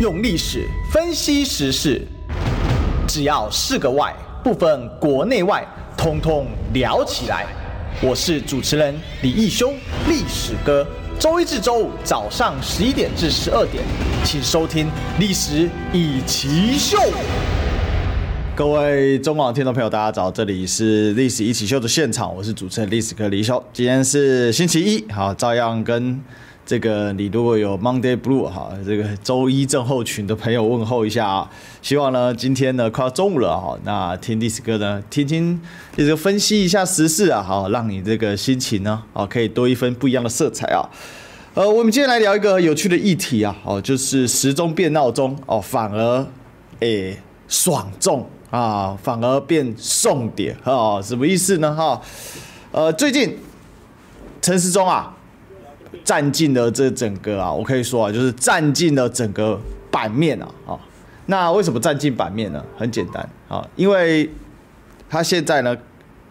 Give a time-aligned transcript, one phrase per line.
[0.00, 2.00] 用历史分析时事，
[3.06, 4.10] 只要是个“外”，
[4.42, 5.62] 不分国内外，
[5.94, 7.44] 通通聊起来。
[8.00, 9.74] 我是主持人李义修，
[10.08, 10.86] 历史哥。
[11.18, 13.84] 周一至周五早上十一点至十二点，
[14.24, 14.86] 请收听
[15.18, 16.96] 《历史一起秀》。
[18.56, 23.62] 各位中广听众朋友，大家早，这里是《历史一起秀》的现场，我是主持人历史哥李修。
[23.70, 26.18] 今天是星期一，好，照样跟
[26.70, 31.50] 这个你如果有 Monday Blue 哈，这个周一症候群的朋友问候一下啊。
[31.82, 35.60] 希望呢，今天呢快要中午了哈，那听历史哥呢，听听
[35.96, 40.88] 这个分析一下时事啊，好，让你这个心情呢，啊，可以多一分不一样的色彩啊。
[41.54, 46.24] 呃，我们今天来聊一个有趣的议题啊，哦，就是时钟变闹钟哦，反而
[46.78, 47.18] 诶
[47.48, 48.24] 爽中。
[48.50, 51.02] 啊，反而变送点啊？
[51.02, 51.74] 什么意思呢？
[51.74, 52.00] 哈，
[52.70, 53.36] 呃，最近
[54.40, 55.16] 陈时中啊，
[56.04, 59.58] 占尽了这整个啊，我可以说啊，就是占尽了整个
[59.90, 60.48] 版面啊。
[60.66, 60.78] 啊，
[61.26, 62.64] 那为什么占尽版面呢？
[62.76, 64.28] 很简单啊，因为
[65.08, 65.76] 他现在呢，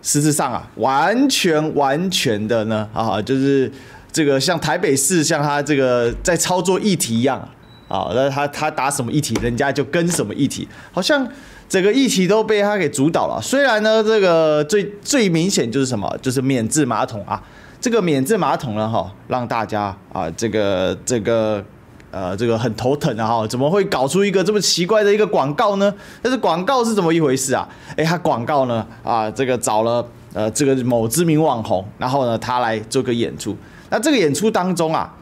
[0.02, 3.72] 实质上啊，完全完全的呢，啊，就是
[4.11, 7.39] 这个像台北市，像他这个在操作议题一样
[7.88, 11.28] 啊，那他他打什么议题，人家就跟什么议题，好像。
[11.70, 13.39] 整个议题都被他给主导了。
[13.39, 17.39] 虽然呢，这个最最明显就是什么，就是免治马桶啊。
[17.82, 21.64] 这个免治马桶呢，哈，让大家啊，这个这个
[22.12, 25.94] 呃，这个很头疼啊，哈，怎么会搞出一个这么奇怪的一个广告呢？
[26.22, 27.68] 但是广告是怎么一回事啊？
[27.96, 33.56] 诶，他广告呢，啊，这个找了呃这个某知名网红，然后呢，他来做个演出。
[33.90, 35.16] 那这个演出当中啊，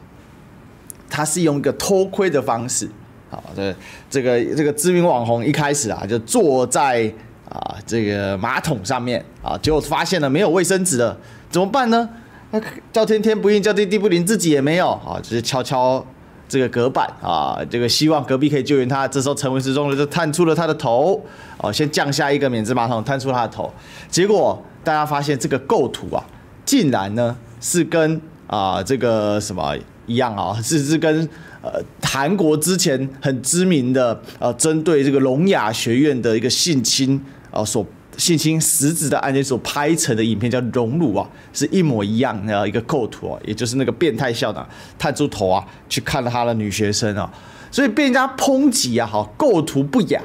[1.09, 2.89] 他是用一个偷窥的方式。
[3.29, 3.75] 好，这
[4.09, 7.13] 这个这个知名网红一开始啊，就坐在
[7.49, 11.15] 啊这个马桶上面啊，结果发现了没有卫生纸了，
[11.51, 12.09] 怎么办呢？
[12.51, 12.61] 那
[12.93, 16.05] 叫天天不应，叫地地不灵，自己也没有啊，只是敲敲
[16.47, 19.07] 这个隔板啊，这个希望隔壁可以救援他。
[19.07, 21.21] 这时候陈时中就探出了他的头，
[21.57, 23.71] 哦，先降下一个免治马桶，探出他的头，
[24.09, 26.23] 结果大家发现这个构图啊，
[26.65, 31.29] 竟然呢是跟啊这个什么一样啊，是是跟。
[31.59, 37.19] 呃，韩国之前很知名的呃，针对这个聋哑学院的一个性侵
[37.51, 37.85] 啊，所
[38.17, 44.67] 性侵实质的案件所拍成的影片叫《熔炉》啊，是一模一样的一个构图啊，也就是那个变态校长
[44.97, 47.31] 探出头啊，去看了他的女学生啊，
[47.71, 50.21] 所以被人家抨击啊，哈，构图不雅，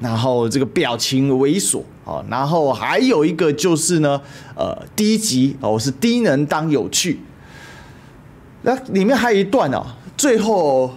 [0.00, 4.20] 然后这个表情猥琐啊，然后还有一个就是呢，
[4.54, 7.20] 呃，低级哦，是低能当有趣，
[8.62, 9.96] 那里面还有一段啊。
[10.16, 10.92] 最后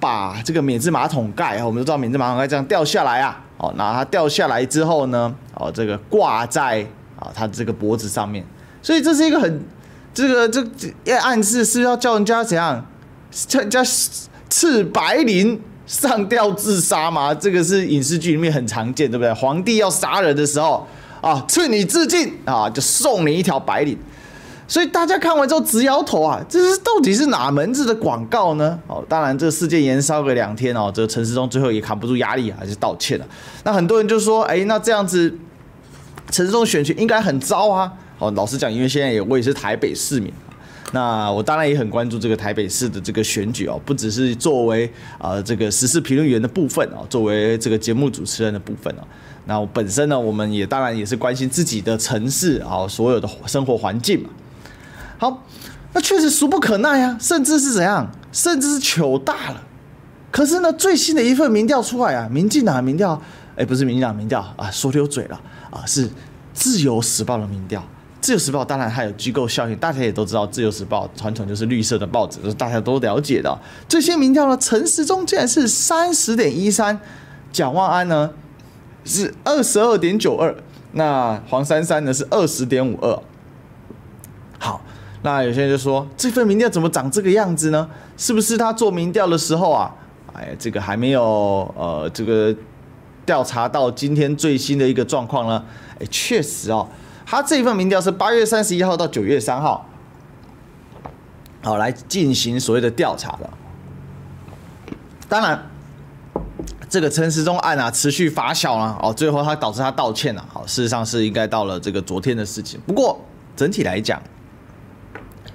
[0.00, 6.84] 把这个免治马桶盖，我们都知道免治马桶盖这样掉下来啊，哦，那它掉下来之后呢，哦，这个挂在
[7.18, 8.44] 啊他这个脖子上面，
[8.82, 9.62] 所以这是一个很
[10.12, 10.64] 这个这
[11.04, 12.84] 要暗示是要叫人家怎样，
[13.30, 13.82] 叫人家
[14.48, 17.32] 赐白绫上吊自杀吗？
[17.34, 19.32] 这个是影视剧里面很常见，对不对？
[19.32, 20.86] 皇帝要杀人的时候
[21.20, 23.96] 啊，赐你自尽啊，就送你一条白绫。
[24.68, 28.78] 所以大家看完之后直摇头啊，这是到底是哪门子的广告呢？
[28.86, 33.26] 哦，当然这个事件延烧个两天哦，这个陈世忠最后也扛不住压力，还是道歉了。
[33.64, 35.36] 那很多人就说，哎，那这样子
[36.32, 37.92] 陈时中选举应该很糟啊。
[38.18, 40.32] 哦，老实讲，因为现在也我也是台北市民，
[40.92, 49.02] 那我当然也很关注这个台北市的这个选举哦，不只是作为啊这个时事评论员的部分哦，作为这个节目主持人的部分哦，
[49.46, 54.30] 那我本身呢，我们也当然也是关心自己的城市啊，所有的生活环境嘛。
[55.18, 55.44] 好，
[55.92, 59.60] 那确实俗不可耐啊，甚至是怎样，甚至是糗大了。
[60.30, 63.20] 可是呢，最新的一份民调出来啊，民进党的民调，
[63.56, 65.40] 哎，不是民进党民调啊，说溜嘴了
[65.72, 66.08] 啊，是
[66.54, 67.82] 自由时报的民调。
[68.20, 73.58] 自由时报当然还有机构效应，大家也都知道，自由时报传统就是绿色的报纸，就是大家都了解的。
[73.88, 77.00] 这些民调呢，陈时中竟然是三十点一三，
[77.50, 78.30] 蒋万安呢
[79.04, 80.54] 是二十二点九二，
[80.92, 83.20] 那黄珊珊呢是二十点五二。
[84.60, 84.80] 好。
[85.24, 87.88] 那有些人就说，这份民调怎么长这个样子呢？
[88.16, 89.94] 是不是他做民调的时候啊，
[90.32, 91.22] 哎，这个还没有
[91.78, 92.52] 呃，这个
[93.24, 95.64] 调查到今天最新的一个状况呢？
[96.00, 96.88] 哎，确实哦，
[97.24, 99.86] 他这一份民调是八月三十一号到九月三号，
[101.62, 103.48] 好来进行所谓的调查的。
[105.28, 105.70] 当然，
[106.88, 110.44] 这个陈时中案啊持续发酵了哦，最后他导致他道歉了。
[110.52, 112.80] 好，事实上是应该到了这个昨天的事情。
[112.86, 113.18] 不过
[113.56, 114.20] 整体来讲，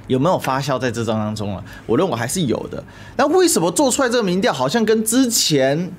[0.07, 1.63] 有没有发酵在这张当中了？
[1.85, 2.83] 我认为还是有的。
[3.17, 5.91] 那为什么做出来这个民调好像跟之前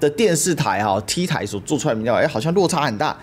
[0.00, 3.16] 的电视台哈 T 台所做出来的民调，哎，好像落差很大。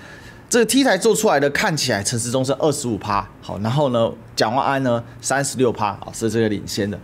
[0.48, 6.98] 这个 T 台做出来的看起来陈时中是二十五趴，好，然后呢，蒋万安呢三十六趴，啊，是这个领先的。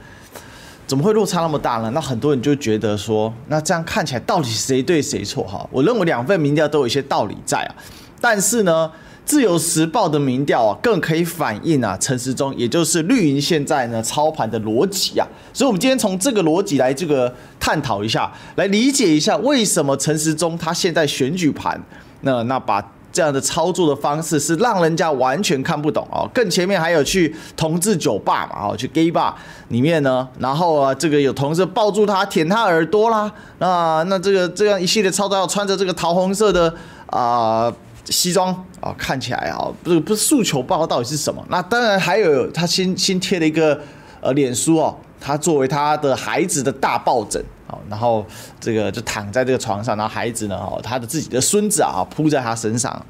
[0.86, 1.90] 怎么会落差那么大呢？
[1.92, 5.44] 那很多人就觉得说，那这样看起来到底谁对谁错？
[5.44, 7.76] 哈，我认为两份民调都有一些道理在啊。
[8.20, 8.92] 但是呢，
[9.32, 15.26] 自由时报的民调啊，更可以反映啊陈时中，也就是绿营现在呢操盘的逻辑啊。
[15.54, 21.82] 所以，我们今天从这个逻辑来这个探讨一下，来理解一下为什么陈时中他现在选举盘，
[22.24, 22.86] 那那把。
[23.14, 26.26] 这样的操作的方式是让人家完全看不懂哦。
[26.34, 29.34] 更前面还有去同志酒吧嘛，哦，去 gay bar
[29.68, 33.30] 里面呢，然后啊，这个有同事抱住他舔他耳朵啦，
[33.60, 36.74] 啊，那这个这样一系列操作要穿着这个桃红色的
[37.08, 37.70] 啊、
[38.12, 41.44] 西装啊，看起来啊，不是不是诉求报告到底是什么？
[41.50, 43.80] 那当然还有他新新贴了一个
[44.20, 47.78] 呃脸书哦，他作为他的孩子的大抱枕啊。
[47.90, 48.26] 然后
[48.60, 53.06] 这个就躺在这个床上，然后孩子呢，哦，他的自己的孙子啊，扑在他身上，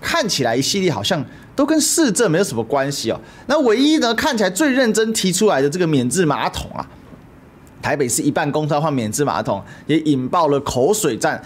[0.00, 1.24] 看起来一系列好像
[1.54, 3.20] 都跟市政没有什么关系哦。
[3.46, 6.86] 那唯一呢，看起来最认真提出来的这个免治马桶啊，
[7.80, 11.42] 台北市一半公车换免治马桶，也引爆了口水战。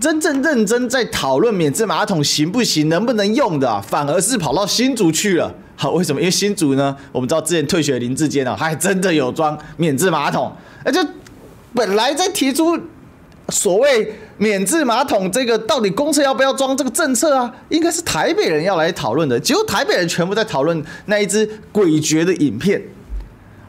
[0.00, 5.54] 真正认真在讨论免治马桶行不行、能不能用的，反而是跑到新竹去了。
[5.76, 6.20] 好，为什么？
[6.20, 10.50] 因为新竹呢，我们知道之前退学林志坚啊，还真的有装免治马桶，
[10.84, 11.00] 而就。
[11.72, 12.76] 本来在提出
[13.48, 22.82] 所谓免治马桶这个到底公厕要不要装这个政策啊，应该是台北人要来讨论的，结果台北人全部在讨论那一支诡谲的影片。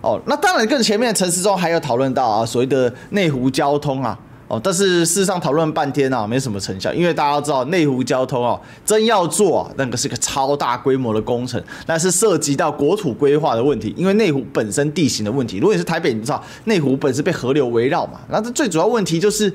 [0.01, 4.17] 哦，那当然更前面陈时中还有讨论到啊，所谓的内湖交通啊。
[4.51, 15.59] 哦，但是事实上讨论半天啊，没什么成效，因为大家都知道内湖交通哦，真要做那个是个超大规模的工程，那是涉及到国土规划的问题，因为内湖本身地形的问题。
[15.59, 19.49] 如果你是台北，你知道内湖本身被河流围绕嘛，那这最主要问题就是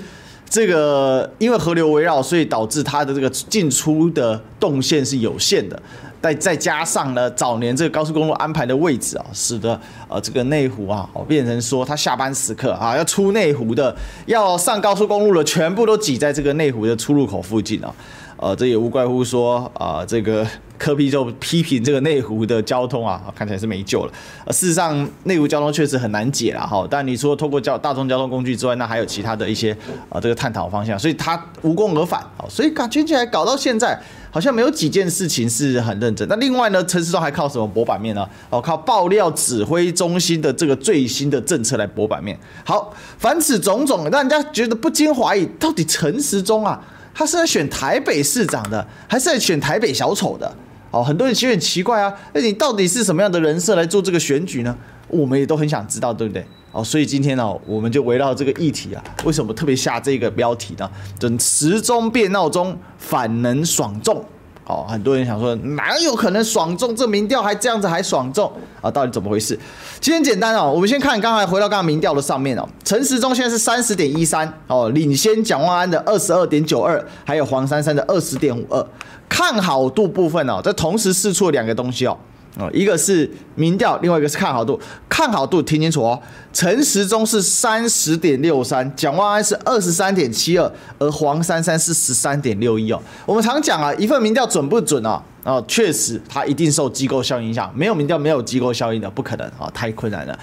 [0.49, 5.79] 这个，因为河流围绕，所以导致它的这个进出的动线是有限的。
[6.27, 9.79] 再再加上呢，早年这个高速公路安排的位置啊，使得
[10.09, 13.95] 呃这个内湖啊，哦变成说他下班时刻啊要出内湖的，
[14.27, 17.95] 要上高速公路的，全部都挤在这个内湖的出入口附近啊。
[18.39, 20.45] 呃，这也无怪乎说啊，这个
[20.79, 24.13] 柯 P 就批评这个内湖的交通啊，看起来是没救了。
[24.45, 26.87] 呃，事实上，内湖交通确实很难解了哈。
[26.91, 29.77] 但你说通过交大众交通工具之外，那还有其他的一些
[30.09, 32.45] 啊这个探讨方向，所以他无功而返啊。
[32.49, 34.01] 所以感觉起来搞到现在，
[34.31, 36.27] 好像没有几件事情是很认真。
[36.29, 38.29] 那另外呢，陈时中还靠什么博版面呢？
[38.51, 42.39] 哦，靠爆料指挥中心的这个最新的政策来博版面。
[42.65, 46.81] 好，凡此种种，让人家觉得不禁怀疑，到底陈时中啊？
[47.19, 50.55] 他是在选台北市长的，还是在选台北小丑的？
[50.97, 54.75] 哦，很多人其实很奇怪啊，那你到底是什么样的人设来做这个选举呢？
[55.09, 56.45] 我们也都很想知道，对不对？
[56.73, 60.91] 哦，所以今天呢，我们就围绕这个议题啊，为什么特别下这个标题呢？
[61.21, 64.25] 等时钟变闹钟，反能爽众。
[64.67, 66.95] 哦，很多人想说，哪有可能爽中？
[66.95, 68.91] 这民调还这样子还爽中啊？
[68.91, 69.57] 到底怎么回事？
[70.01, 78.85] 其实很简单哦，我们先看刚才回到刚刚民调的上面哦，陈时中现在是三十点一三哦，领先蒋万安的二十二点九二，还有黄珊珊的二十点五二，
[79.29, 82.19] 看好度部分哦，这同时试出两个东西哦。
[82.59, 84.81] 哦，一个是民调，另外一个是看好度。
[85.11, 86.19] 看好度听清楚哦，
[86.55, 92.99] 陈时中是三十点六三，蒋万安是二十三点七二，而黄珊珊是十三点六一哦。
[93.27, 95.23] 我们常讲啊，一份民调准不准啊？
[95.45, 100.39] 哦，确实它一定受机构效应影响，没有民调没有机构效应的不可能啊，太困难了。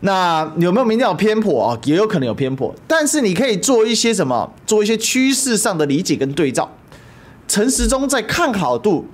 [0.00, 1.78] 那有没有民调偏颇啊？
[1.84, 4.48] 也有可能有偏颇，但是你可以做一些什么？
[4.64, 6.70] 做一些趋势上的理解跟对照。
[7.48, 9.04] 陈时中在看好度。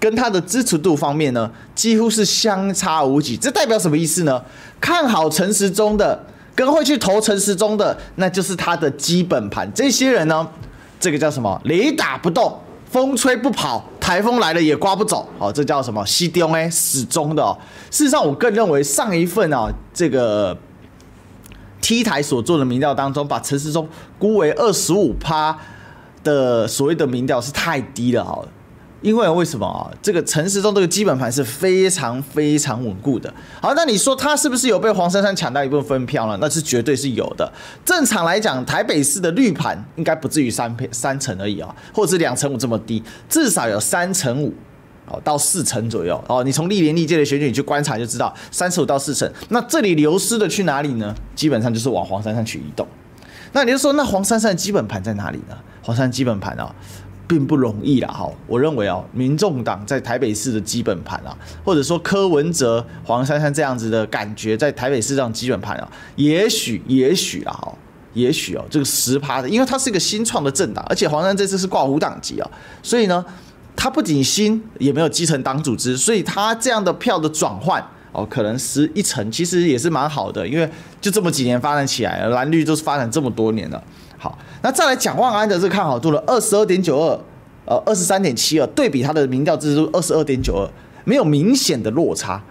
[0.00, 3.36] 跟他的支持度方面呢，几乎是相差无几。
[3.36, 4.40] 这代表什么意思呢？
[4.80, 6.24] 看好陈时中的，
[6.54, 9.68] 跟会去投陈时中的，那就是他的基本盘。
[9.74, 10.46] 这些人呢，
[11.00, 11.60] 这个叫什么？
[11.64, 12.56] 雷打不动，
[12.88, 15.28] 风吹不跑，台风来了也刮不走。
[15.36, 16.06] 好，这叫什么？
[16.06, 17.58] 西丢哎，始终的。
[17.90, 20.56] 事实上，我更认为上一份啊，这个
[21.80, 25.58] T 台所做的民调当中，把陈时中估为二十五趴
[26.22, 28.24] 的所谓的民调是太低了。
[28.24, 28.46] 好。
[29.00, 29.86] 因为为什么啊？
[30.02, 33.32] 这个陈时中这个基本盘是非常非常稳固的。
[33.60, 36.36] 好，那你说他是不是有被黄珊珊抢到一部分票呢？
[36.40, 37.50] 那是绝对是有的。
[37.84, 44.52] 正常来讲，台北市的绿盘应该不至于三三成而已啊，或者是两成五这么低，至少有三成五
[45.06, 46.42] 哦到四成左右哦。
[46.42, 49.30] 你从历年历届的选举你去观察就知道，三十五到四成。
[49.50, 51.14] 那这里流失的去哪里呢？
[51.36, 52.84] 基本上就是往黄珊珊去移动。
[53.52, 55.56] 那你就说，那黄珊珊的基本盘在哪里呢？
[55.82, 56.74] 黄珊基本盘啊。
[57.28, 67.72] 并不容易啦，哈，我认为啊，民众党在台北市的基本盘啊，或者说柯文哲、黄珊珊这样子的感觉，在台北市这样基本盘啊，也许，也许啊，哈，
[68.14, 72.50] 也许哦，这个十趴的，因为它是一个新创的政党，而且黄珊这次是挂五党籍啊，
[72.82, 73.22] 所以呢，
[73.76, 77.86] 它不仅新，也没有基层党组织，所以它这样的票的转换。
[78.10, 80.68] 哦，可能十一成，其实也是蛮好的，因为
[80.98, 83.84] 就这么几年发展起来，蓝绿都是发展这么多年了。
[84.18, 87.20] 好，那再来讲万安的这个看好度了，二十二点九二，
[87.64, 90.68] 呃，二十三点七二，对比他的民调支持度二十二点九二，
[91.04, 92.42] 没有明显的落差，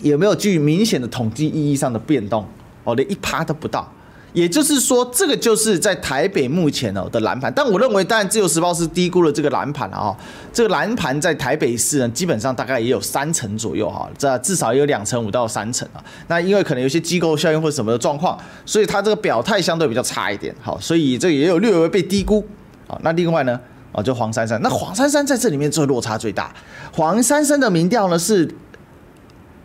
[0.00, 2.46] 也没有具明显的统计意义上的变动，
[2.84, 3.92] 哦，连一趴都不到。
[4.36, 10.14] 也就是说，这个就是在台北目前哦的蓝盘，但我认为，当然自由时报是低估了这个蓝盘了啊。
[10.52, 16.04] 这个蓝盘在台北市呢，基本上大概也有三成左右哈，这至少也有两成五到三成啊。
[16.28, 22.46] 那因为可能有些机构效应或什么的状况，所以它这个表态相对比较差一点，好，所以这也有略微被低估
[22.86, 23.00] 啊。
[23.02, 23.58] 那另外呢，
[23.90, 26.54] 啊，就黄珊珊，那黄珊珊在这里面最落差最大，
[26.92, 28.46] 黄珊珊的民调呢是。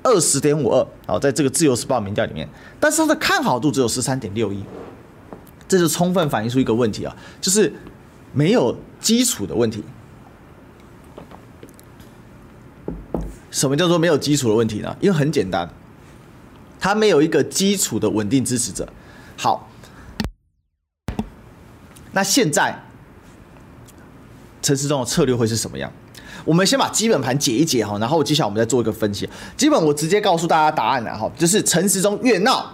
[0.03, 2.47] 二十点五二，好，在这个自由时报民调里面，
[2.79, 4.63] 但是它的看好度只有十三点六一，
[5.67, 7.71] 这就充分反映出一个问题啊，就是
[8.33, 9.83] 没有基础的问题。
[13.51, 14.95] 什么叫做没有基础的问题呢？
[15.01, 15.69] 因为很简单，
[16.79, 18.87] 它没有一个基础的稳定支持者。
[19.37, 19.69] 好，
[22.13, 22.83] 那现在
[24.61, 25.91] 陈时中的策略会是什么样？
[26.43, 29.29] 我们先把基本盘解一解哈，然后接下来我们再做一个分析。
[29.55, 32.71] 基本我直接告诉大家答案了哈，就是陈时中越闹，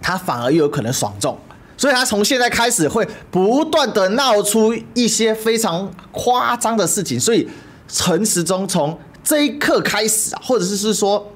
[0.00, 1.36] 他反而越有可能爽中，
[1.76, 7.18] 所以他从现在开始会不断的闹出一些非常夸张的事情。
[7.18, 7.48] 所以
[7.88, 11.26] 陈时中从这一刻开始啊，或者是是说，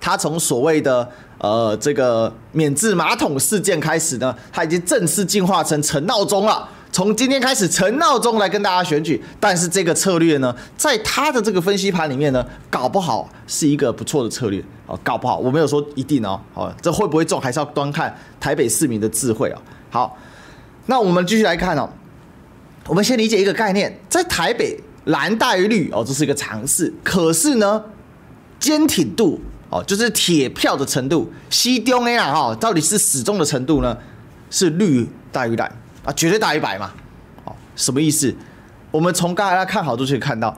[0.00, 1.08] 他从所谓的
[1.38, 6.68] 呃这个免治马桶事件开始呢，他已经正式进化成陈闹钟了。
[6.96, 19.60] 从今天开始，陈闹钟来跟大家选举，但是这个策略呢，在他的这个分析盘里面呢，搞不好是一个不错的策略哦，搞不好我没有说一定哦，好， 这会不会中还是要端看台北市民的智慧哦。
[19.90, 20.16] 好，
[20.86, 21.86] 那我们继续来看哦，
[22.88, 27.84] 我们先理解一个概念，在台北蓝大于绿哦，这是一个常识，可是呢，
[28.58, 29.38] 坚挺度
[29.68, 33.98] 哦，就是铁票的程度，西中 A 啊哈，到底是始终的程度呢，
[34.48, 35.70] 是绿大于蓝。
[36.06, 36.92] 啊，绝对大于百嘛，
[37.44, 38.32] 哦，什么意思？
[38.92, 40.56] 我们从刚才看好都可以看到，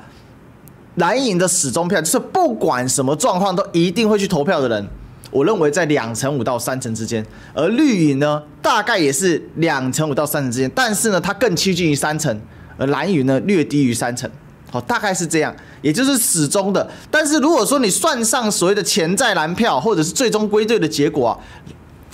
[0.97, 4.87] 蓝营的始终票就是不管什么状况都一定会去投票的人，
[5.31, 7.25] 我认为在两成五到三成之间，
[7.55, 12.39] 而绿营呢，大概也是两成五到三成之间，但是呢，它更趋近于三成，
[12.77, 14.31] 而蓝营呢略低于三成，
[14.71, 16.89] 好，大概是这样，也就是始终的。
[17.11, 21.39] 但是如果说你算上所谓的潜在蓝票，或者是最终归队的结果啊。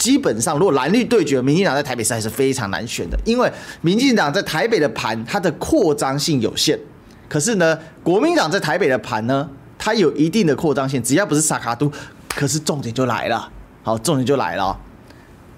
[0.05, 6.79] 基本上，如果蓝绿对决，民进党在台北市还是非常难选的，因为民进党在台北的盘，它的扩张性有限。
[7.27, 11.91] 可是呢，国民党在台北的盘呢，它有一定的扩张性，只要不是沙卡都。
[12.29, 13.51] 可是重点就来了，
[13.83, 14.79] 好，重点就来了，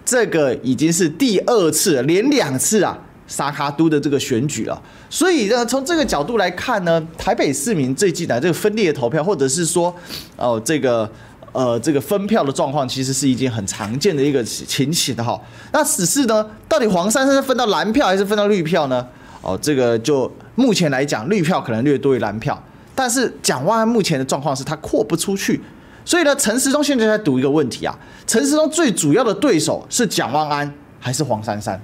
[0.04, 4.80] 这个已经是第二次，连两次啊，沙卡都的这个选举了。
[5.10, 9.92] 所以呢，从这个角度来看呢，台北市民最近的这个分裂的投票，或者是说，
[10.36, 11.10] 哦，这个。
[11.56, 15.40] 呃，这个分票的状况其实是一件很常见的一个情形的哈。
[15.72, 19.06] 那只是呢，到底黄珊珊是分到蓝票还是分到绿票呢？
[19.40, 22.62] 哦，这个就目前来讲，绿票可能略多于蓝票。
[22.94, 25.58] 但是蒋万安目前的状况是他扩不出去，
[26.04, 27.98] 所以呢，陈时中现在在赌一个问题啊。
[28.26, 30.70] 陈时中最主要的对手是蒋万安
[31.00, 31.80] 还是黄珊珊？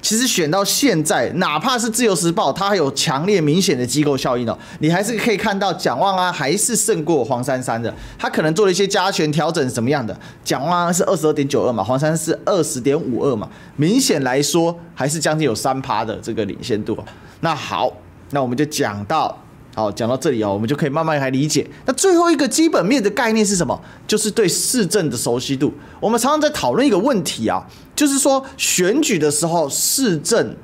[0.00, 7.92] 其实选到现在，哪怕是自由时报，它还有强烈明显的机构效应哦，你还是可以看到蒋万安还是胜过黄珊珊的。
[8.18, 10.18] 他可能做了一些加权调整，什么样的？
[10.44, 16.96] 蒋万安是二十二点九二嘛，黄珊珊是二十点五二嘛，明显来说还是将近有三趴的这个领先度。
[17.40, 17.92] 那好，
[18.30, 19.36] 那我们就讲到。
[19.78, 21.64] 好，讲到这里啊，我们就可以慢慢来理解。
[21.86, 23.80] 那最后一个基本面的概念是什么？
[24.08, 25.72] 就是对市政的熟悉度。
[26.00, 30.56] 我们常常在讨论一个问题啊，就是说选举的时候市政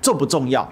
[0.00, 0.70] 重不重要？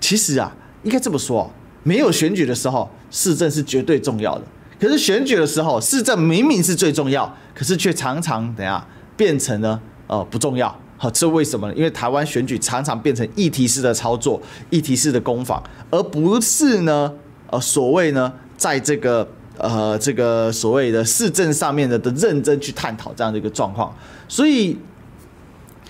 [0.00, 0.50] 其实啊，
[0.82, 1.52] 应该这么说，
[1.82, 4.44] 没有选举的时候市政是绝对重要的。
[4.80, 8.82] 可是选举的时候市政明明是最重要，可是却常常等下
[9.14, 10.74] 变成了呃不重要。
[10.96, 11.74] 好，这为什么呢？
[11.76, 14.40] 因为台湾选举常常变成议题式的操作，
[14.70, 17.12] 议题式的攻防，而不是呢。
[17.50, 19.26] 呃，所谓呢，在这个
[19.58, 23.94] 呃这个所谓的市政上面的的认真去探讨这样的一个状况，
[24.28, 24.76] 所以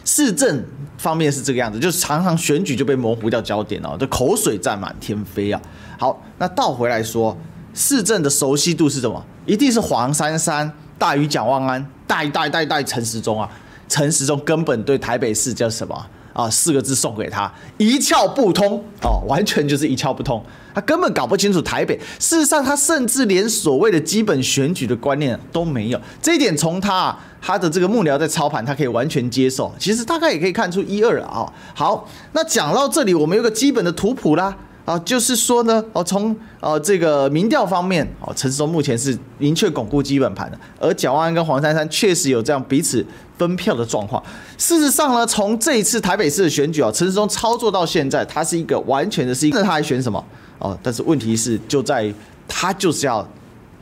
[0.05, 0.65] 市政
[0.99, 5.61] 方面是这个样子，就是常常选举就被模糊掉焦点哦，这口水战满天飞啊。
[5.99, 7.37] 好，那倒回来说，
[7.75, 9.25] 市政的熟悉度是什么？
[9.47, 13.49] 一定是黄珊珊大于蒋万安，大于大于大于大于陈时中啊。
[13.89, 16.07] 陈时中根本对台北市叫什么
[16.37, 16.51] 啊？
[16.51, 20.43] 四个字送给他，一窍不通哦，完全就是一窍不通。
[20.75, 25.99] 他根本搞不清楚台北，事实上，他甚至连所谓的基本选举的观念都没有。
[26.21, 29.75] 这一点从他他的这个幕僚在操盘，他可以完全接受。
[29.79, 31.51] 其实大概也可以看出一二啊。
[31.75, 34.55] 好，那讲到这里，我们有个基本的图谱啦。
[34.87, 43.05] 啊，就是说呢，哦，从呃这个民调方面，哦，陈时中目前是明确巩固基本盘的，而蒋万安跟黄珊珊确实有这样彼此
[43.37, 44.23] 分票的状况。
[44.57, 50.25] 事实上呢，从这一次台北市的选举啊，陈时中操作到现在，他是一个完全的是一，那他还选什么？
[50.61, 52.15] 哦，但是问题是就在于
[52.47, 53.29] 他就是要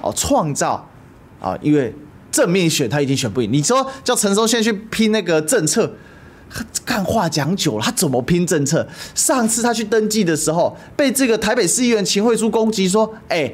[0.00, 0.88] 哦创造
[1.38, 1.94] 啊，因为
[2.32, 5.92] 正面选他已经选不赢，你说叫陈时中先去拼那个政策。
[6.84, 8.86] 干话讲久了，他怎么拼政策？
[9.14, 13.52] 上次他去登记的时候，被这个台北市议员秦惠珠攻击说：“哎，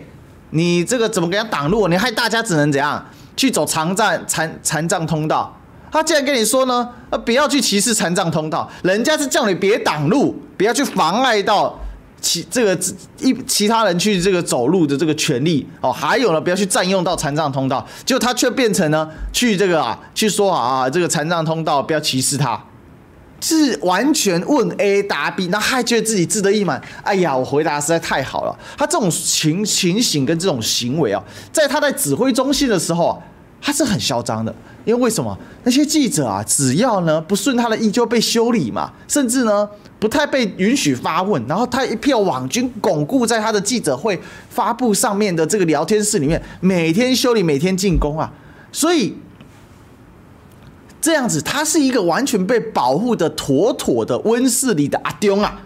[0.51, 1.89] 你这个怎么给他挡路？
[1.89, 3.03] 你害大家只能怎样
[3.37, 5.57] 去走残障残残障通道？”
[5.93, 11.77] 他竟然跟你说呢：“呃，不要去歧视残障通道，人家是叫你别挡路，不要去妨碍到
[12.21, 12.79] 其这个
[13.19, 15.91] 一其他人去这个走路的这个权利哦。
[15.91, 17.85] 还有呢，不要去占用到残障通道。
[18.05, 22.63] 结果他却变成呢，去这个啊，去说啊，这个残障通道不要歧视他。”
[23.41, 26.81] 是完全问 A 答 B，那还觉得自己志得意满。
[27.03, 28.59] 哎呀，我回答实在太好了。
[28.77, 33.19] 他这种情情形跟这种行为啊，在他在指挥中心的时候啊，
[33.61, 34.55] 他是很嚣张的。
[34.85, 35.37] 因为为什么？
[35.65, 39.69] 那些记者啊，只要呢不顺他的意就被修理嘛，甚至呢
[39.99, 41.43] 不太被允许发问。
[41.47, 48.31] 然后他一票网军巩固在他的记者会发布上面的这个聊天室里面，每天修理，每天进攻啊，
[48.71, 49.15] 所以。
[51.01, 55.59] 这样子，他是一个完全被保护的妥妥的温室里的阿中啊，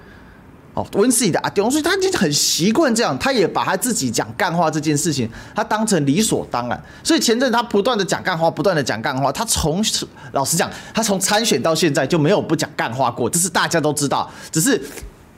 [0.75, 6.81] 哦，温室里的阿中，所以他就很习惯这样，他也把他自己讲干话这件事情，他当成理所当然。
[7.03, 9.85] 所以前阵他不断的讲干话，不断的讲干话，他从
[10.33, 14.81] 老实讲，他从参选到现在就没有不讲干话过，这是大家都知道，只是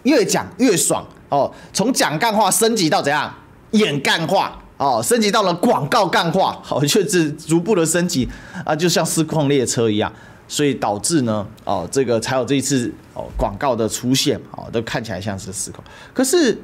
[0.02, 3.34] 越讲越爽哦，从讲干话升级到怎样
[3.70, 4.58] 演干话。
[4.78, 8.28] 哦，升级到了广告干化， 好，就是逐步的升级
[8.64, 10.12] 啊，就像失控列车一样，
[10.46, 15.82] 所以导致呢，哦，这个才有这一次哦广告的出现，哦，都看起来像是失控。
[16.12, 16.58] 可是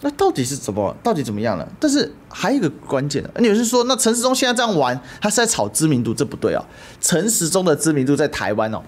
[0.00, 1.66] 那到底是怎么，到底怎么样呢？
[1.80, 6.64] 但是还有一个关键的，你是说，那陈时中现在这样玩，他是在炒知名度，这不对哦。
[7.00, 8.80] 陈时中的知名度在台湾哦，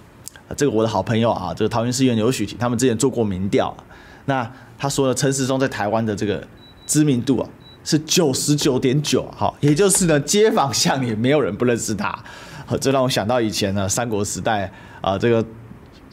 [0.56, 3.76] 这个我的好朋友啊，这个桃园市议员刘许，他们之前做过民调，
[4.26, 6.46] 那他说呢，陈时中在台湾的这个
[6.86, 7.48] 知名度啊。
[7.82, 12.16] 是九十九点九，哈，也就是呢，街坊巷也没有人不认识他，
[12.66, 15.44] 好，这让我想到以前呢，三国时代啊，这个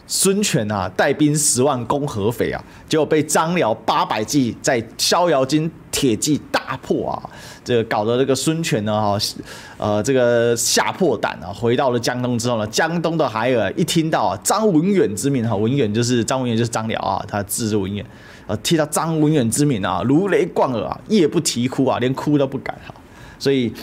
[0.07, 7.29] 孙权啊，带兵十万攻合肥啊，结果被张辽八百骑在逍遥津铁骑大破啊，
[7.65, 9.17] 这个搞得这个孙权呢，哈，
[9.77, 18.05] 呃，这个吓破胆啊，回到了江东之后呢，江东的孩儿一听到啊张文远之名，哈，文远就是张文远就是张辽啊，他字是文远。
[18.47, 22.95] 呃，提到张文远之名啊，如雷贯耳啊，夜不啼哭啊，连哭都不敢哈。
[23.37, 23.73] 所以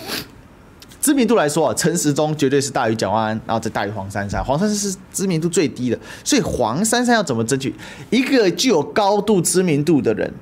[1.02, 4.42] 知名度来说啊，陈时中绝对是大于蒋万安，然后再大于黄珊珊。
[4.42, 7.74] 黄珊珊是知名度最低的，所以黄珊珊要怎么争取
[8.08, 10.32] 一个具有高度知名度的人？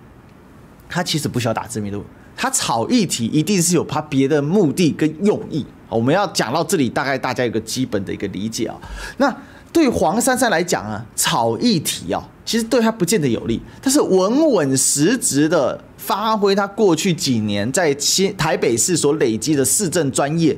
[0.89, 2.05] 他其实不需要打知名度，
[2.37, 5.67] 他炒议题一定是有他别的目的跟用意。
[5.89, 8.77] 我们要讲到这里，大概大家有个基本的一个理解啊。
[9.17, 9.37] 那。
[9.73, 13.61] 对黄珊珊来讲啊，炒议题啊，其实对他不见得有利。
[13.81, 20.55] 但是稳稳实质的发挥他过去几年在新台北市所累积的市政专业，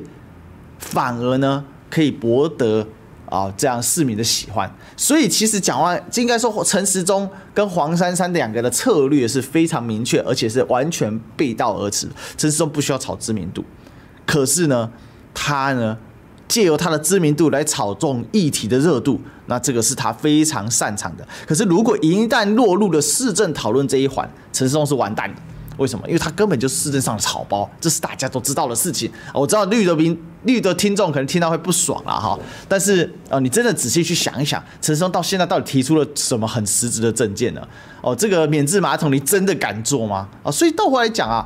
[0.79, 2.85] 反而呢可以博得
[3.29, 4.69] 啊这样市民的喜欢。
[4.97, 12.09] 所以其实讲完，应该说陈时中跟黄珊珊两个的策略是非常明确，而且是完全背道而驰。
[12.35, 13.63] 陈时中不需要炒知名度，
[14.25, 14.91] 可是呢，
[15.33, 15.97] 他呢。
[16.47, 21.27] 借由他的知名度来炒作议题的热度，那这个是他非常擅长的。
[21.47, 25.41] 可是如果一旦落入了市政讨论这一环，陈时中是完蛋的。
[25.77, 26.07] 为什么？
[26.07, 29.11] 因为他根本就是市政上的草包，这是大家都知道的事情。
[29.33, 37.61] 我知道绿的民绿的听众可能听到会不爽了哈，但是呃，你真的仔细去想一想，陈时中到现在到底提出了什么很实质的政见呢？
[38.01, 40.29] 哦，这个免治马桶你真的敢做吗？
[40.43, 41.45] 啊，所以倒回来讲啊。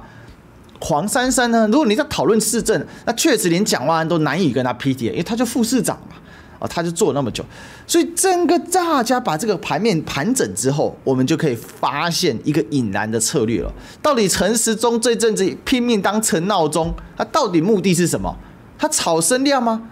[0.79, 1.67] 黄珊珊呢？
[1.71, 6.15] 如果你在讨论市政，那确实连蒋万安都难以跟他匹敌，因为他就副市长嘛，
[6.59, 7.43] 啊，他就做了那么久，
[7.85, 13.71] 所以整个大家把这个盘面盘整之后，我们就可以发现一个引然的策略了。
[14.01, 18.35] 到底陈时中这阵子拼命当陈闹钟，他到底目的是什么？
[18.77, 19.89] 他炒声量吗？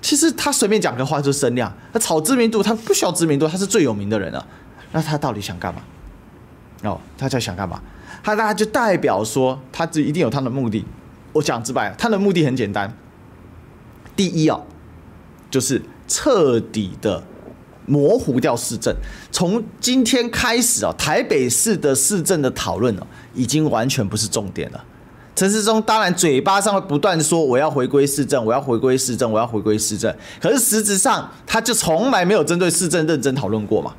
[0.00, 1.72] 其实他随便讲个话就是声量。
[1.92, 4.44] 他炒知名度，他不需要知名度，他是最有名的人啊。
[4.92, 5.82] 那他到底想干嘛？
[6.84, 7.80] 哦，他在想干嘛？
[8.22, 10.84] 他大概就代表说，他这一定有他的目的。
[11.32, 12.96] 我讲直白，他的目的很简单。
[14.14, 14.60] 第一啊，
[15.50, 17.24] 就是彻底的
[17.86, 18.94] 模糊掉市政。
[19.30, 24.84] 从今天开始啊，台北市的市政的讨论啊，已经完全不是重点了。
[25.34, 30.14] 陈时中当然嘴巴上会不断说我要回归市政，我要回归市政，我要回归市政。
[30.38, 33.94] 可是实质上，他就从来没有针对市政认真讨论过嘛。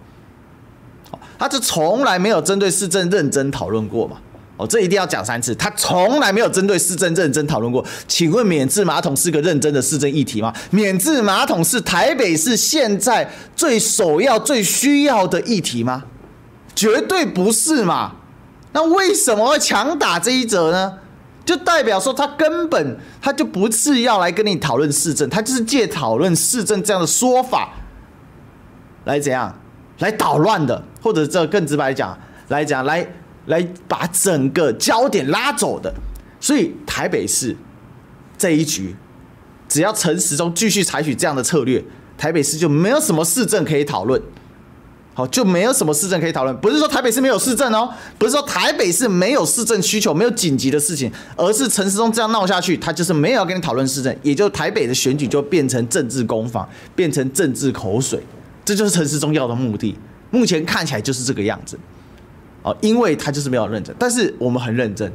[1.43, 4.15] 他就从来没有针对市政认真讨论过嘛。
[4.56, 7.84] 哦，这一定要讲三次，他从来没有针对市政认真讨论过。
[8.08, 10.53] 请问免治马桶是个认真的市政议题吗？
[10.69, 16.06] 免治马桶是台北市现在最首要、最需要的议题吗？
[16.73, 18.13] 绝对不是嘛。
[18.71, 20.99] 那为什么会强打这一折呢？
[21.43, 27.73] 就代表说他根本他就不是要来跟你讨论市政，他就是借讨论市政这样的说法
[29.03, 29.53] 来怎样
[29.99, 33.08] 来捣乱的，或者这更直白讲来讲来。
[33.47, 35.93] 来把整个焦点拉走的，
[36.39, 37.53] 所以台北市
[38.38, 38.95] 这一局，
[39.67, 41.84] 只要陈时中继续采取这样的策略，
[42.17, 44.21] 台北市就没有什么市政可以讨论，
[45.13, 46.56] 好，就没有什么市政可以讨论。
[46.62, 58.23] 不是说台北市没有市政哦，不是说台北市没有市政需求，没有紧急的事情，而是陈时中这样闹下去，他就是没有要跟你讨论市政，也就台北的选举就变成政治攻防，变成政治口水，
[58.65, 59.97] 这就是陈时中要的目的。
[60.32, 61.78] 目前看起来就是这个样子。
[62.63, 65.12] 哦，因为他就是没有认真，但是我们很认真，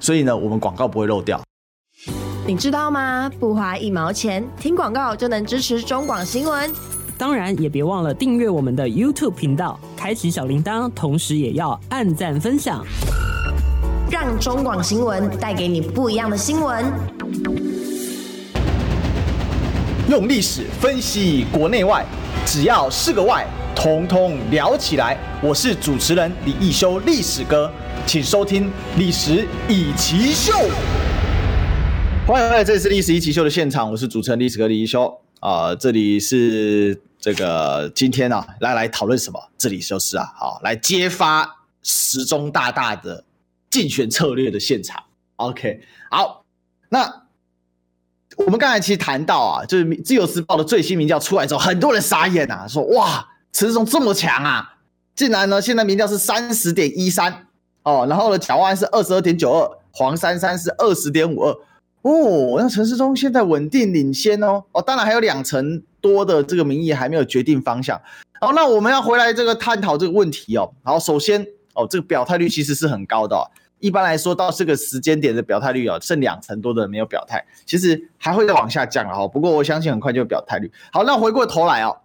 [0.00, 1.40] 所以呢，我们广告不会漏掉。
[2.46, 3.30] 你知道吗？
[3.38, 6.70] 不花一毛钱，听广告就能支持中广新闻。
[7.18, 12.82] 当然，也别忘了订阅我们的 YouTube 频道，开启小铃铛，同时也要按赞分享，
[14.10, 16.84] 让中广新闻带给你不一样的新闻。
[20.08, 22.06] 用历史分析国内外，
[22.46, 23.44] 只要是个“外”。
[23.74, 25.18] 通通聊起来！
[25.42, 27.70] 我是主持人李易修，历史哥，
[28.06, 30.52] 请收听《历史易起秀》。
[32.24, 35.06] 欢迎来，这里是《历史易起秀》的现场，我是主持人历史哥李易修
[35.40, 35.76] 啊、呃。
[35.76, 39.38] 这里是这个今天啊，来来讨论什么？
[39.58, 41.46] 这里就是啊，好来揭发
[41.82, 43.24] 时钟大大的
[43.68, 45.02] 竞选策略的现场。
[45.34, 46.44] OK，好，
[46.88, 47.25] 那
[48.36, 53.26] 我们刚才其实谈到啊，就是《自由时报》的最新民调出来之后，很多人傻眼啊，说哇。
[53.52, 54.74] 陈时中这么强啊！
[55.14, 57.46] 竟然呢，现在民调是三十点一三
[57.84, 61.56] 哦，然后呢，蒋万是二十二点九二，黄珊珊是二十点五二
[62.02, 62.56] 哦。
[62.58, 67.98] 那陈时中现在稳定领先哦哦，当然还有两成多的这个民意还没有决定方向。
[68.42, 70.70] 好，那我们要回来这个探讨这个问题哦。
[70.84, 73.34] 好，首先哦，这个表态率其实是很高的。
[73.80, 79.28] 一般来说，到这个时间点的表态率哦，剩两成多的人没有表态，其实还会再往下降了哈。
[79.28, 80.70] 不过我相信很快就有表态率。
[80.92, 81.96] 好，那回过头来哦。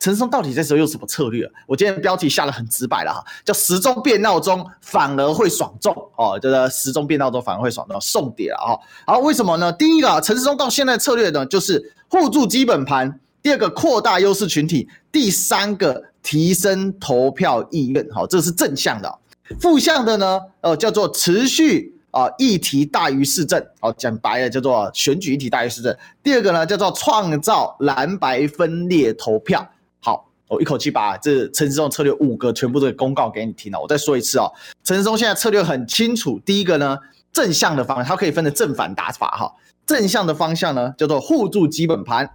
[0.00, 1.50] 陈松到底这时候用什么策略？
[1.66, 8.76] 我今天标题下得很直白了哈，叫时钟变闹钟反而会爽中哦，这个时钟变闹钟反而会爽中送点了啊。
[9.06, 9.72] 好，为什么呢？
[9.72, 13.08] 第一个，陈时中到现在策略呢，就是护住基本盘；
[13.40, 18.06] 第二个，扩大优势群体；第三个，提升投票意愿。
[18.10, 19.18] 好，这是正向的。
[19.60, 23.64] 负向的呢，呃，叫做持续啊议题大于市政。
[23.80, 25.94] 好，讲白了叫做选举议题大于市政。
[26.22, 29.68] 第二个呢，叫做创造蓝白分裂投票。
[30.00, 33.80] 好我一口气把这陈时中策略五个全部都公告给你听了。
[33.80, 34.50] 我再说一次哦，
[34.82, 36.38] 陈时中现在策略很清楚。
[36.44, 36.98] 第一个呢，
[37.32, 39.52] 正向的方向，它可以分成正反打法哈。
[39.86, 42.30] 正向的方向呢，叫做护住基本盘，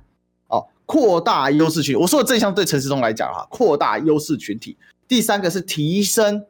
[0.48, 1.98] 哦，扩大优势群。
[1.98, 4.78] 我说的正向对陈时中来讲哈，扩大优势群体。
[5.08, 6.44] 第三个是提升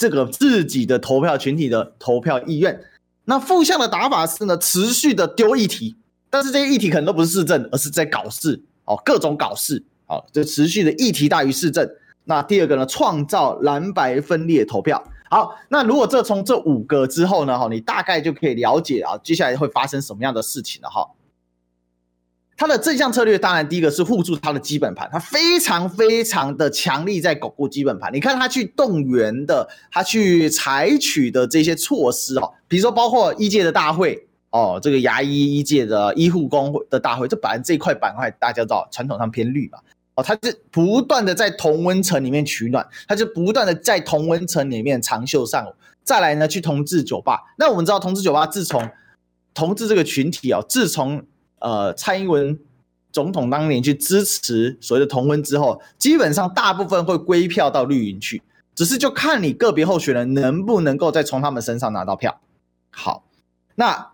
[0.00, 2.80] 这个自己的投票群体的投票意愿。
[3.26, 5.94] 那负向的打法是呢，持续的丢议题，
[6.30, 9.84] 但是这些议题可能都不是市政，而是在搞事哦，各种搞事。
[10.06, 11.86] 好，这持续的议题大于市政。
[12.24, 15.04] 那第二个呢，创造蓝白分裂投票。
[15.28, 21.06] 好，那如果这从这五个之后呢，哈，你大概就可以了解啊，接下来会发生什么样的事情了哈。
[22.60, 28.12] 他的正向策略，当然第一个是护住他的基本盘，他非常非常的强力在巩固基本盘。
[28.12, 34.26] 你看他去动员的，他去采取的这些措施哦，比如说包括医界的大会。
[34.50, 39.78] 哦，这个牙医医界的医护工会的大会，这本来这块板块大家知道，传统上偏绿嘛。
[40.16, 45.72] 哦，他是不断的在同温层里面取暖，他就不断的在同温层里面长袖善舞。
[46.02, 47.40] 再来呢，去同志酒吧。
[47.56, 48.86] 那我们知道，同志酒吧自从
[49.54, 51.22] 同志这个群体啊，自从
[51.60, 52.58] 呃蔡英文
[53.12, 58.42] 总统当年去支持所谓的同婚之后，基本上大部分会归票到绿营去，
[58.74, 62.40] 只是就看你个别候选人能不能够再从他们身上拿到票。
[62.90, 63.24] 好，
[63.76, 64.10] 那。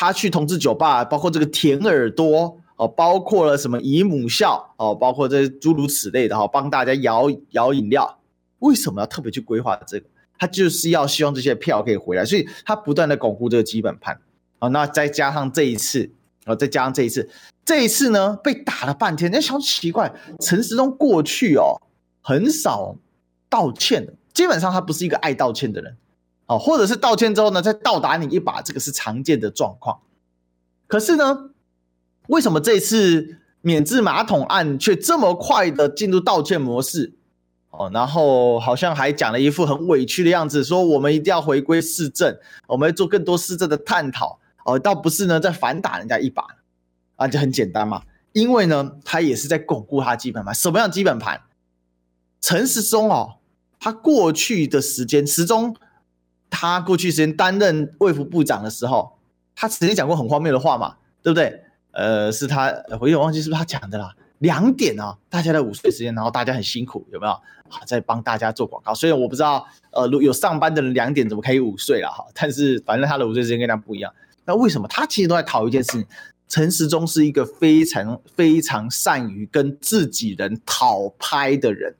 [0.00, 8.20] 他去同志酒吧，包括这个甜耳朵哦，包括了什么姨母笑哦，包括这诸如此类的哈，帮大家摇摇饮料。
[8.60, 10.06] 为什么要特别去规划这个？
[10.38, 14.16] 他就是要希望这些票可以回来，所以他不断的巩固这个基本盘
[14.60, 14.68] 啊。
[14.68, 16.08] 那再加上这一次
[16.48, 17.28] 然后，再加上这一次，
[17.62, 21.76] 这一次呢被打了半天，人家想奇怪，陈时中过去哦
[22.22, 22.96] 很少
[23.50, 25.94] 道歉的，基本上他不是一个爱道歉的人。
[26.46, 30.00] 哦，或者是道歉之后呢，再倒打你一把，这个是常见的状况。
[30.86, 31.50] 可是呢，
[32.28, 37.12] 为什么这次免治马桶案却这么快的进入道歉模式？
[37.68, 42.34] 哦，然后好像还讲了一副很委屈的样子，说我们一定要回归市政，
[42.66, 44.40] 我们要做更多市政的探讨。
[44.68, 46.44] 哦，倒不是呢在反打人家一把，
[47.16, 48.02] 啊，就很简单嘛，
[48.32, 50.54] 因为呢，他也是在巩固他基本盘。
[50.54, 51.40] 什么样基本盘？
[52.42, 53.38] 陈时中哦，
[53.80, 55.74] 他过去的时间，时中
[56.50, 59.18] 他过去时间担任卫福部长的时候，
[59.56, 61.64] 他曾经讲过很荒谬的话嘛，对不对？
[61.92, 62.66] 呃，是他，
[63.00, 64.14] 我有点忘记是不是他讲的啦。
[64.40, 67.32] 两点啊，大家的午睡时间，然后大家很辛苦，有没有？
[67.70, 68.94] 好，在帮大家做广告。
[68.94, 74.12] 虽然我不知道，呃，如有上班的人两点怎么可以午睡了哈，但是反正他的午睡时间跟他不一样。
[74.48, 76.06] 那为什么他其实都在讨一件事情？
[76.48, 81.94] 陈时中是一个非常非常善于跟自己人讨拍的人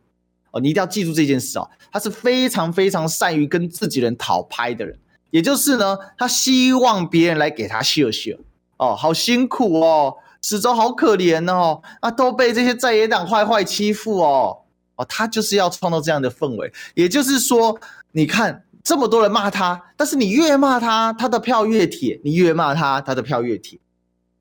[0.52, 4.98] 哦，你一定要记住这件事哦，他是非常非常善于跟自己人讨拍的人，
[5.30, 8.38] 也就是呢，他希望别人来给他秀秀
[8.78, 14.56] 哦，好辛苦哦，时中好可怜哦，啊，都被这些在野党坏坏欺负哦，
[14.96, 17.78] 哦，他就是要创造这样的氛围，也就是说，
[18.12, 18.64] 你看。
[18.88, 23.78] 这么多人骂他，但是你越骂他，他的票越铁；你越骂他，他的票越铁。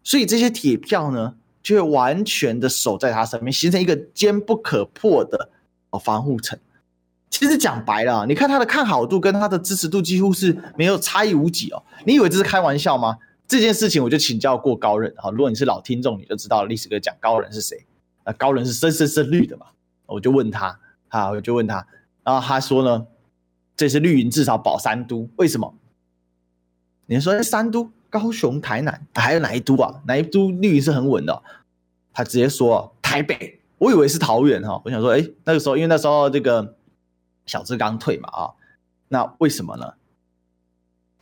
[0.05, 5.49] 所以这些铁票呢，就会完全的守在他身边，形成一个坚不可破的
[5.89, 6.57] 哦防护层。
[7.29, 11.83] 其实讲白了，你看他的看好度跟他的支持度几乎是没有差异无几哦。
[12.05, 13.17] 你以为这是开玩笑吗？
[13.49, 15.29] 这件事情我就请教过高人啊。
[15.29, 17.86] 如果你是老听众，你就知道历史哥讲高人是谁。
[18.23, 19.65] 那高人是深深深绿的嘛？
[20.05, 20.79] 我就问他
[21.10, 21.86] 啊，我就问他，
[22.23, 23.05] 然后他说呢？
[23.77, 25.73] 这是绿营至少保三都，为什么？
[27.05, 30.01] 你说三都，高雄、台南，还有哪一都啊？
[30.07, 31.43] 哪一都绿营是很稳的？
[32.11, 34.81] 他直接说台北，我以为是桃园哈。
[34.83, 36.75] 我想说，哎，那个时候因为那时候这个
[37.45, 38.49] 小志刚退嘛啊，
[39.09, 39.93] 那为什么呢？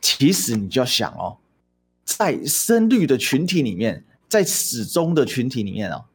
[0.00, 1.36] 其实你就要想哦，
[2.04, 6.06] 在深绿的群体里面，在死忠的群体里面哦，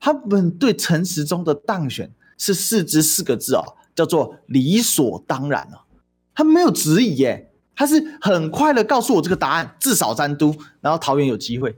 [0.00, 3.62] 他们对陈时中的当选是四字四个字哦，
[3.94, 5.84] 叫做理所当然啊。
[6.40, 11.76] 他没有质疑耶，他是很快的告诉我这个答案，至少三都，然后桃园有机会，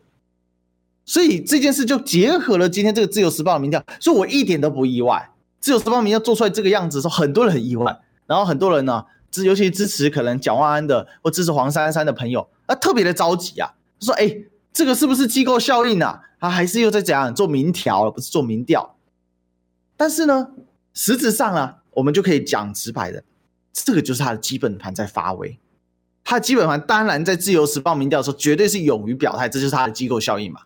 [1.05, 5.33] 所以这件事就结合了今天这个自由时报的民调，所以我一点都不意外。
[5.59, 14.33] 自由时报民调做出来这个样子的时候，很多人很意外，然后很多人呢，支尤其支持可能蒋万安的或支持黄珊珊的朋友，啊，特别的着急啊，说哎，
[14.73, 16.21] 这个是不是机构效应啊？
[16.39, 18.95] 他还是又在怎样做民调，不是做民调？
[19.97, 20.51] 但是呢，
[20.95, 23.25] 实质上啊，我们就可以讲直白的。
[23.73, 25.59] 这个就是他的基本盘在发威，
[26.23, 30.61] 他的基本盘当然在自由时报民调的时候绝对是勇于表态，这就是他的机构效应嘛。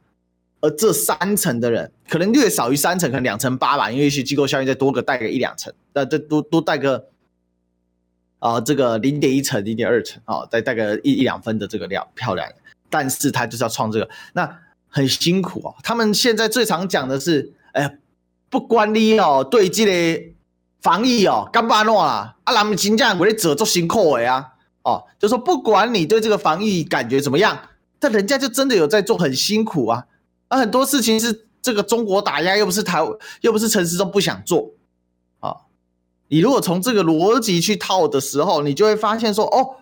[0.60, 6.96] 而这三成的人可能略少于三成，可能两成八吧，因为一些机构效应再多个带个一两成，那再多多带个
[8.40, 12.50] 啊、呃、这个零点一成、零点二成啊、哦，再带个一一两分的这个量漂亮。
[12.90, 15.74] 但是他就是要创这个，那很辛苦哦。
[15.84, 17.98] 他们现在最常讲的是，哎，
[18.50, 20.35] 不管你哦，对这个。
[20.86, 24.52] 防疫哦，干巴诺啊，啊，咱们真正为了做做辛苦的啊，
[24.84, 27.58] 哦，就说不管你对这个防疫感觉怎么样，
[27.98, 30.06] 但人家就真的有在做，很辛苦啊，
[30.46, 33.04] 啊，很多事情是这个中国打压，又不是台，
[33.40, 34.70] 又不是陈时中不想做，
[35.40, 35.56] 啊、
[36.28, 39.78] 你如果从这个逻辑去套的时候，你就会发现说，哦，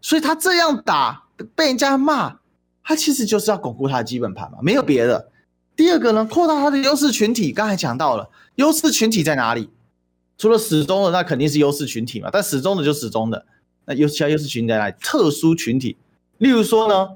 [0.00, 2.38] 所以他这样打被人家骂，
[2.82, 5.30] 他其实就是要巩固他的基本盘嘛，没有别的。
[5.76, 9.70] 第二个呢，扩大他的优势群体，刚才讲到了，优势群体在哪里？
[10.40, 12.30] 除了死忠的，那肯定是优势群体嘛。
[12.32, 13.44] 但死忠的就死忠的，
[13.84, 14.94] 那优其他优势群体在哪里？
[14.98, 15.98] 特殊群体，
[16.38, 17.10] 例如说呢，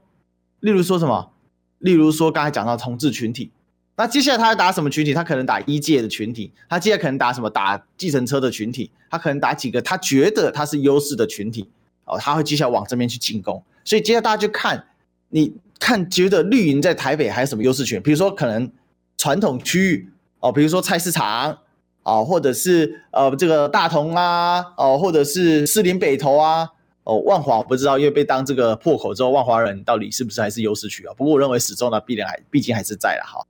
[0.60, 1.30] 例如说什么？
[1.78, 3.50] 例如说刚才讲到同志群体，
[3.96, 5.14] 那接下来他要打什么群体？
[5.14, 7.48] 他可能打一届的群体，他接下来可能打什么？
[7.48, 11.66] 打计程车的群体，他可能打几个他觉得他是优势的群体
[12.04, 13.64] 哦，他会接下来往这边去进攻。
[13.86, 14.86] 所以接下来大家就看，
[15.30, 18.02] 你看觉得绿营在台北还有什么优势群？
[18.02, 18.70] 比如说可能
[19.16, 20.10] 传统区域
[20.40, 21.58] 哦，比如说菜市场。
[22.04, 26.68] 啊，或者是呃这个大同啊，哦，或者是士林北投啊，
[27.02, 31.14] 哦，万华我不知道，因为被当这个破口之后，万华人到底是不是还是优势区啊？
[31.16, 33.44] 不过我认为始终呢，必然还毕竟还是在了哈，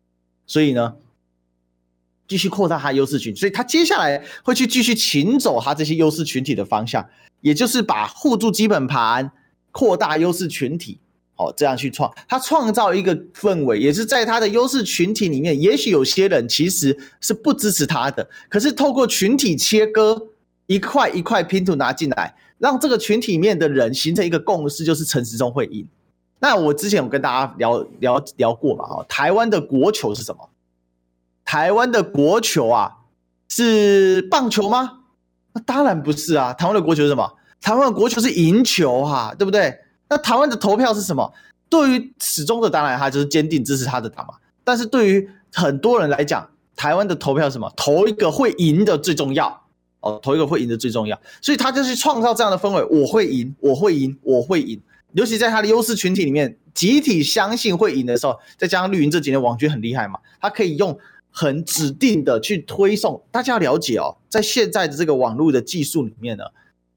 [0.47, 0.95] 所以呢，
[2.27, 7.07] 继续扩大他优势群，所以他接下来会去继续请走他这些优势群体的方向，
[7.43, 9.31] 也就是把护住基本盘，
[9.73, 11.01] 扩大优势群体。
[11.37, 20.29] 好，这样去创，他创造一个氛围，也是在他的优势群体里面，也许有些人其实是不支持他的，可是透过群体切割，
[20.67, 25.87] 一块一块拼图拿进来，让这个群体里面的人形成一个共识，就是陈时中会赢。
[26.39, 30.51] 那我之前有跟大家聊聊聊过嘛，哈，台湾的国球是什么？
[31.45, 32.99] 台湾的国球啊，
[33.49, 35.01] 是棒球吗？
[35.53, 37.33] 那当然不是啊，台湾的国球是什么？
[37.61, 39.75] 台湾的国球是赢球哈、对不对？
[40.09, 41.33] 那台湾的投票是什么？
[41.69, 44.35] 对于始终的，当然他就是坚定支持他的党嘛。
[44.63, 47.73] 但是对于很多人来讲，台湾的投票是什么？
[47.77, 49.63] 投一个会赢的最重要
[50.01, 51.21] 哦，投一个会赢的最重要。
[51.41, 54.81] 所以他就是创造这样的氛围，我会赢，我会赢，我会赢。
[55.13, 60.99] 尤其在他的优势群体里面，集体相信会赢的时候，再加上绿营这几年网军很厉害嘛，他可以用
[61.31, 63.23] 很指定的去推送。
[63.31, 66.45] 大家要了解哦，在现在的这个网络的技术里面呢，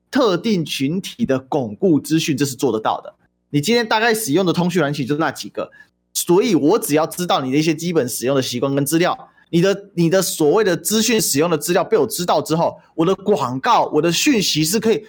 [0.10, 3.14] 特定群体的巩固资讯，这是做得到的。
[3.50, 5.72] 你今天大概使用的通讯软体就那几个，
[6.14, 9.30] 所以我只要知道你的一些基本使用的习惯跟资料。
[9.50, 15.02] 你的你的所谓的资讯使用的资料被我知道之后，我的广告、我的讯息是可以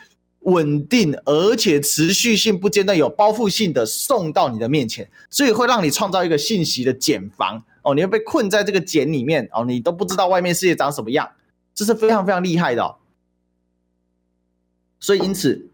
[0.43, 11.29] 稳定而且持续性不间断、有包覆性的送到你的面前，所以会让你创造一个信息的茧房哦，你会被困在这个茧里面哦，你都不知道外面世界长什么样，
[11.75, 12.95] 这是非常非常厉害的。
[15.01, 15.69] 所以因此，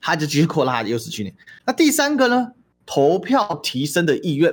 [0.00, 1.34] 他就继续扩大他的优势群体。
[1.64, 2.52] 那第三个呢，
[2.84, 4.52] 投票提升的意愿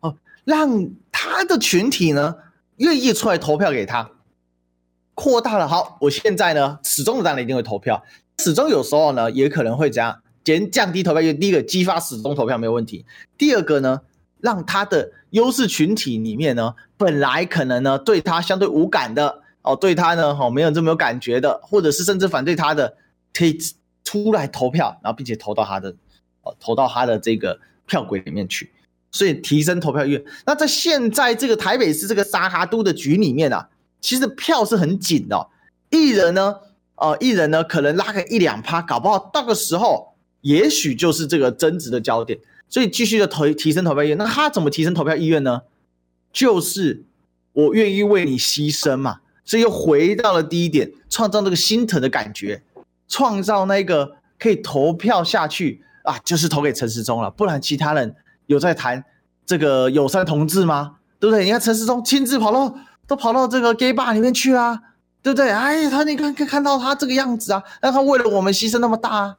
[0.00, 0.90] 哦，让。
[1.24, 2.34] 他的群体呢，
[2.78, 4.10] 愿意出来投票给他，
[5.14, 5.68] 扩大了。
[5.68, 8.02] 好，我现在呢，始终当然一定会投票，
[8.38, 11.32] 始终有时候呢，也可能会这样减降低投票率。
[11.32, 13.06] 第一个激发始终投票没有问题，
[13.38, 14.00] 第二个呢，
[14.40, 22.96] 让他的优势群体里面呢，本来可能呢对他相对无感的哦，对他呢哦没有这么有感觉的，或者是甚至反对他的，
[23.34, 23.58] 可以
[24.04, 25.94] 出来投票，然后并且投到他的
[26.42, 28.70] 哦，投到他的这个票轨里面去。
[29.14, 30.24] 所以提升投票意愿。
[30.46, 33.68] 那在现在这个台北市这个沙卡都的局里面啊，
[34.00, 35.48] 其实票是很紧的。
[35.90, 36.56] 一人呢，
[36.94, 42.38] 呃，一人呢可能拉个一两趴，搞不好到个时候，也许就是这个争执的焦点。
[42.70, 44.16] 所以继续的投提升投票意愿。
[44.16, 45.60] 那他怎么提升投票意愿呢？
[46.32, 47.04] 就是
[47.52, 49.20] 我愿意为你牺牲嘛。
[49.44, 52.62] 所以又回到了第一点，创造那个心疼的感觉，
[53.12, 58.16] 创造那个可以投票下去啊，就是投给陈时中了，不然其他人。
[58.46, 59.02] 有在谈
[59.46, 60.96] 这个友善同志吗？
[61.20, 61.44] 对不对？
[61.44, 62.74] 你看陈时中亲自跑到
[63.06, 64.78] 都跑到这个 gay bar 里面去啊，
[65.22, 65.50] 对不对？
[65.50, 69.36] 哎，他你看看看到他这个样子啊，那他为了我们牺牲那么大啊，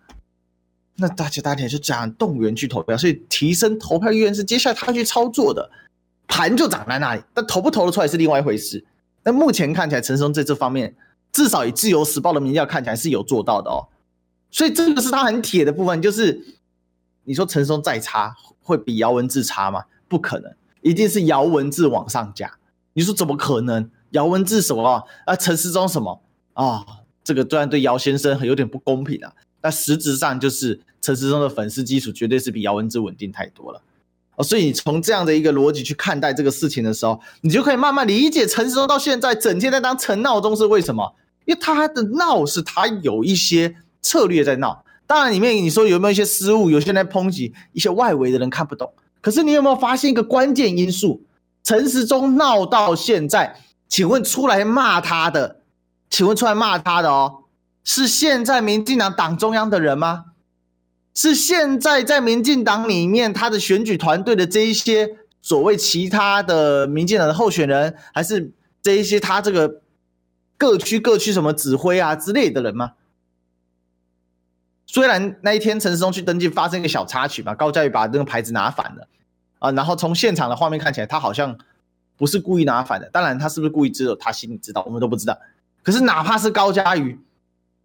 [0.96, 5.70] 那大家大家就这样动员去投票，所以提升投票意愿是接下来他去操作的，
[6.28, 8.84] 盘就长在那里，但投不投得出来是另外一回事。
[9.24, 10.96] 那目前看起来陈时中在这方面，
[11.34, 13.84] 至少以自由时报的民调看起来是有做到的哦，
[14.50, 16.42] 所以这个是他很铁的部分，就是
[17.26, 18.34] 你说陈松再差。
[18.66, 19.84] 会比姚文智差吗？
[20.08, 22.50] 不可能，一定是姚文智往上加。
[22.94, 23.92] 你说怎么可能？
[24.12, 25.36] 姚文智什么啊？
[25.36, 26.22] 陈时中什么
[26.54, 26.86] 啊？
[27.26, 33.82] 这个虽然对姚先生很有点不公平啊，但实质上就是陈时中的粉丝基础绝对是比姚文智稳定太多了。
[34.38, 41.14] 哦，所以你从这样的一个逻辑去看待这个事情的时候，你就可以慢慢理解陈时中到现在整天在当陈闹钟是为什么？
[41.46, 44.84] 因为他的闹是他有一些策略在闹。
[45.06, 46.70] 当然，里面你说有没有一些失误？
[46.70, 48.92] 有些人在抨击一些外围的人看不懂。
[49.22, 51.22] 可是你有没有发现一个关键因素？
[51.64, 53.56] 陈时中闹到现在，
[53.88, 55.58] 请问出来骂他的，
[56.10, 57.44] 请问出来骂他的哦，
[57.84, 60.26] 是现在民进党党中央的人吗？
[61.14, 65.08] 是现在在民进党里面他的选举团队的这一些
[65.42, 68.52] 所谓其他的民进党的候选人，还是
[68.82, 69.82] 这一些他这个
[70.58, 72.94] 各区各区什么指挥啊之类的人吗？
[74.86, 79.08] 虽然那一天陈世忠去登记发生一个小插曲嘛，高嘉宇把那个牌子拿反了
[79.60, 81.58] 啊，然后从现场的画面看起来，他好像
[82.16, 83.10] 不是故意拿反的。
[83.10, 85.40] 当然，他是不是故意，只有他心里知道，我们都不知道。
[85.82, 87.20] 可是，哪怕是高嘉宇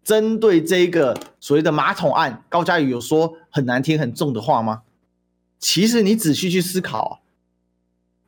[0.03, 4.83] 针对这个所谓的马桶案，高嘉宇有说很难听、很重的话吗？
[5.57, 7.21] 其实你仔细去思考，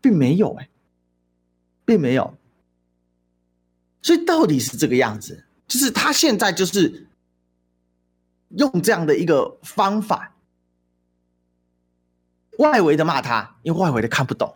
[0.02, 0.68] 并没有哎、
[1.86, 2.34] 并没有。
[4.02, 7.08] 所以到底是这个样子，就是他现在就是。
[8.58, 10.36] 用这样的一个方法，
[12.58, 14.54] 外围的骂他，因为外围的看不懂，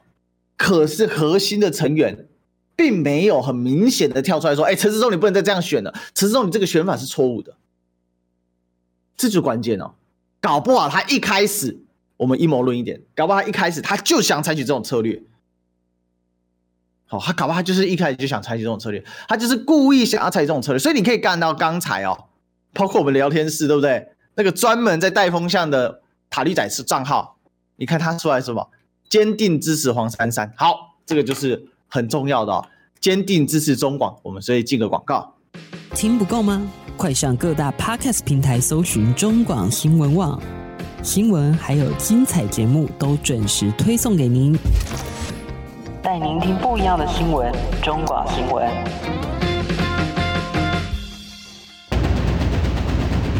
[0.57, 2.27] 可是核心的成员
[2.75, 7.55] 并没有很明显的跳出来说：“哎，陈时中，你不能再这样选了，陈时中，你这个选法是错误的。”
[9.15, 9.93] 这就关键哦，
[10.41, 11.79] 搞不好他一开始，
[12.17, 15.23] 我们阴谋论一点，搞不好他一开始他就想采取这种策略。
[17.07, 22.25] 好，他搞不好他就是一开始就想采取这种策略，他就是故意想要采取这种策略，所以你可以看到刚才哦。
[22.73, 24.09] 包括我们聊天室，对不对？
[24.35, 27.37] 那个专门在带风向的塔绿仔是账号，
[27.77, 28.69] 你看他出来什么？
[29.09, 30.51] 坚定支持黄珊珊。
[30.57, 32.67] 好，这个就是很重要的哦，
[32.99, 34.17] 坚定支持中广。
[34.23, 35.35] 我们所以进个广告，
[35.93, 36.67] 听不够吗？
[36.97, 40.41] 快上各大 Podcast 平台搜寻中广新闻网，
[41.01, 44.57] 新闻还有精彩节目都准时推送给您，
[46.17, 47.51] 带您听不一样的新闻，
[47.83, 48.65] 中广新闻。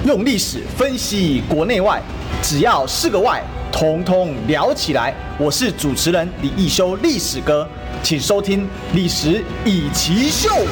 [0.05, 2.01] 用历史分析国内外，
[2.41, 5.13] 只要是个“外”，统统聊起来。
[5.39, 7.65] 我是主持人李易修，历史哥，
[8.03, 8.63] 请收听
[8.93, 10.65] 《历史易起 SHOW》。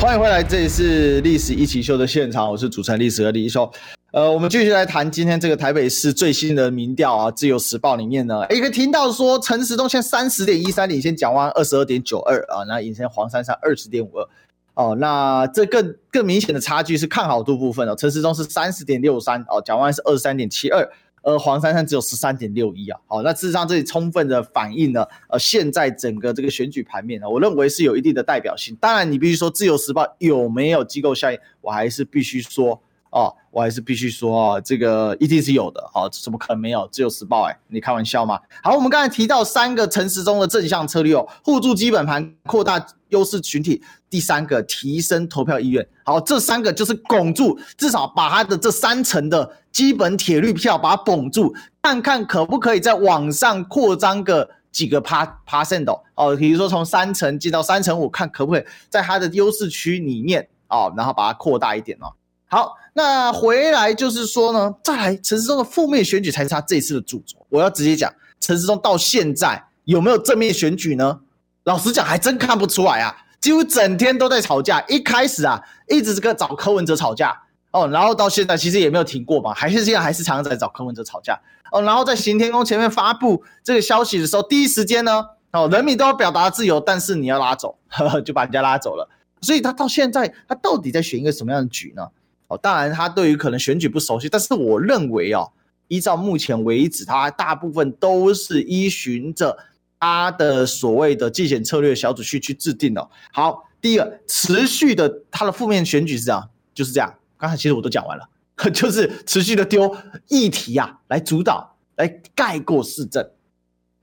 [0.00, 3.70] 欢迎回来，这里是历史一起 SHOW 的现场，我是主持人历史和李易修。
[4.12, 14.28] 呃，我们继续来谈今天这个台北市最新的民调啊，《自由时报》里面呢，一个听到说陈时中现在三十点一三领先蒋万二十二点九二啊，那领先黄珊珊二十点五二。
[14.74, 20.90] 哦，那这更更明显的差距是看好度部分哦，陈时中是三十点六三哦，蒋万是二十三点七二。
[21.22, 28.76] 而黄珊珊只有十三点六一啊，好，那事实上这里充分的反映了呃现在整个这个选举盘面呢，我认为是有一定的代表性。
[28.80, 32.80] 当然，你必须说《自由时报》有没有机构效应，我还是必须说
[33.10, 38.38] 哦，我还是必须说哦，这个一定是有的，好，怎么可能没有《只有时报》哎，你开玩笑吗？
[38.62, 43.82] 好，我们刚才提到三个城市中的正向策略哦，护住基本盘，扩大优势群体。
[44.08, 45.86] 第三个，提升投票意愿。
[46.04, 55.84] 好，这三个就是拱住，至少把他的这三层的基本铁绿票把它拱住，看看可不可以再往上扩张个几个趴趴 e n
[56.16, 56.36] 哦。
[56.36, 62.12] 比如说从三层进到三层五，看可不可以在他的优势区里面哦，然后把它扩大一点哦。
[62.48, 67.36] 好，那回来就是说呢，再来陈世忠的负面选举才是他这一次的主轴。
[67.48, 71.20] 我要直接讲，陈世忠到现在有没有正面选举呢？
[71.64, 73.16] 老实讲，还真看不出来啊。
[73.40, 81.40] 几乎整天都在吵架，一开始啊，一直是跟找柯文哲吵架哦，然后到现在其实也没有停过嘛，还是现在还是常常在找柯文哲吵架
[81.72, 89.08] 哦，然后在行天宫前面发布这个消息的时候，第一时间呢，哦，人民都要表达自由，但是你要拉走，呵呵，就把人家拉走了，
[89.40, 92.08] 所以他到现在他到底在选一个什么样的局呢？
[92.50, 95.50] 哦，当然他对于可能选举不熟悉，但是我认为哦，
[95.88, 99.56] 依照目前为止，他大部分都是依循着。
[100.02, 103.06] 他的所谓的竞选策略小组去去制定的。
[103.34, 107.14] 好，第一个持续的他的负面选举是这样，就是这样。
[107.36, 108.26] 刚才其实我都讲完了，
[108.72, 109.94] 就是持续的丢
[110.28, 113.22] 议题啊，来主导，来盖过市政，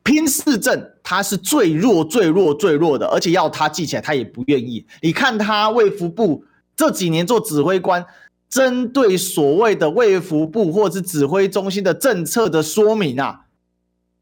[0.04, 4.86] 拼市政，他是最弱、最弱、最弱的，而且要他记起来，他也不愿意。
[5.02, 6.46] 你看他卫福部
[6.76, 8.06] 这几年做指挥官，
[8.50, 13.42] 针对所谓的卫福部或是指挥中心的政策的说明啊。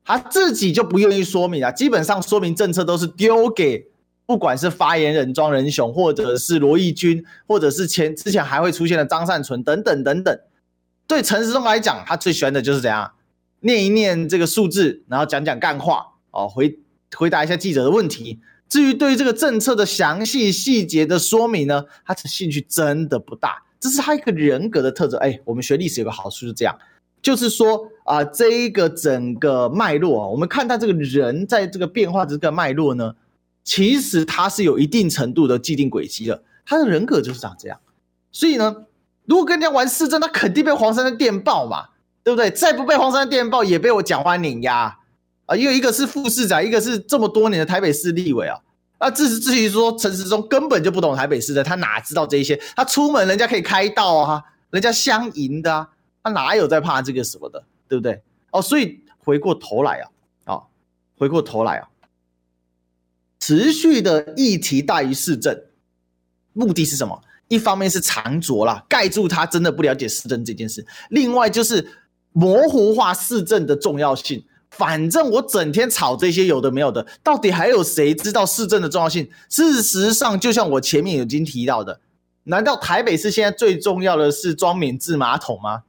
[0.08, 3.88] 他自己就不愿意说明啊，基本上说明政策都是丢给，
[4.28, 10.40] 不管是发言人庄人雄，或者是罗义军，或者是前之前还会出现的张善存等等等等。
[11.08, 13.14] 对陈时中来讲，他最喜欢的就是怎样
[13.62, 16.78] 念一念这个数字，然后讲讲干话哦，回
[17.16, 18.40] 回答一下记者的问题。
[18.70, 25.16] 至于对于这个政策的详细细节的说明呢，他的兴趣真的不大，这是他一个人格的特质。
[25.18, 26.76] 哎，我们学历史有个好处是这样。
[27.22, 33.14] 就是说啊，这一个整个脉络啊，我们看到这个人在这个变化的这个脉络呢，
[33.64, 37.80] 其实他是有一定程度的既定轨迹的，他的人格就是长这样。
[38.32, 38.76] 所以呢，
[39.26, 41.90] 如果跟人家玩市政，他肯定被黄山的电报嘛，
[42.24, 42.50] 对不对？
[42.50, 44.98] 再不被黄山的电报，也被我蒋万碾压
[45.46, 48.58] 啊，因为一个是副市长，一个是这么多年的台北市立委啊。
[49.06, 52.60] 啊，至至于说陈时中根本就不懂台北市的，他哪知道这些？
[52.76, 55.88] 他出门人家可以开道啊，人家相迎的啊。
[56.24, 58.20] 他哪有在怕这个什么的，对不对？
[58.50, 60.10] 哦，所以回过头来啊，
[60.56, 60.62] 啊，
[61.20, 61.88] 回过头来啊，
[63.40, 65.56] 持续的议题大于市政，
[66.54, 67.22] 目的是什么？
[67.48, 70.82] 一方面是藏拙啦，盖住他真的不了解市政这件事；
[71.12, 71.88] 另外就是
[72.32, 74.44] 模糊化市政的重要性。
[74.72, 79.30] 反正我整天吵这些有的没有的，到底还有谁知道市政的重要性？
[79.50, 82.00] 事实上，就像我前面已经提到的，
[82.44, 85.84] 难道台北市现在最重要的是装免治马桶吗？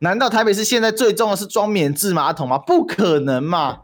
[0.00, 2.58] 难道台北市现在最重要是装免治马桶吗？
[2.58, 3.80] 不可能嘛！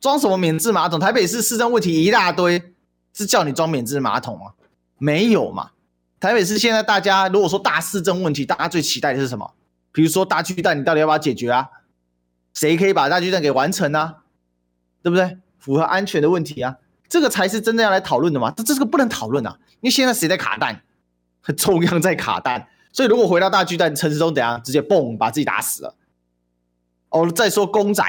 [0.00, 1.00] 装什么免治马桶？
[1.00, 2.62] 台北市市政问题一大堆，
[3.12, 4.52] 是叫你装免治马桶吗？
[4.98, 5.70] 没有嘛！
[6.20, 9.50] 台北市现在大家如果说大市政问题，大家最期待的是什么？
[9.90, 11.68] 比如说大巨蛋，你到底要不要解决啊？
[12.54, 14.18] 谁可以把大巨蛋给完成啊？
[15.02, 15.38] 对不对？
[15.58, 16.76] 符合安全的问题啊，
[17.08, 18.50] 这个才是真正要来讨论的嘛！
[18.56, 19.58] 这这个不能讨论啊！
[19.80, 20.82] 因为现在谁在卡蛋？
[21.56, 22.68] 中央在卡蛋。
[22.92, 24.62] 所以，如果回到大巨蛋，陈时中怎样？
[24.62, 25.94] 直接嘣把自己打死了。
[27.10, 28.02] 哦，再说公仔，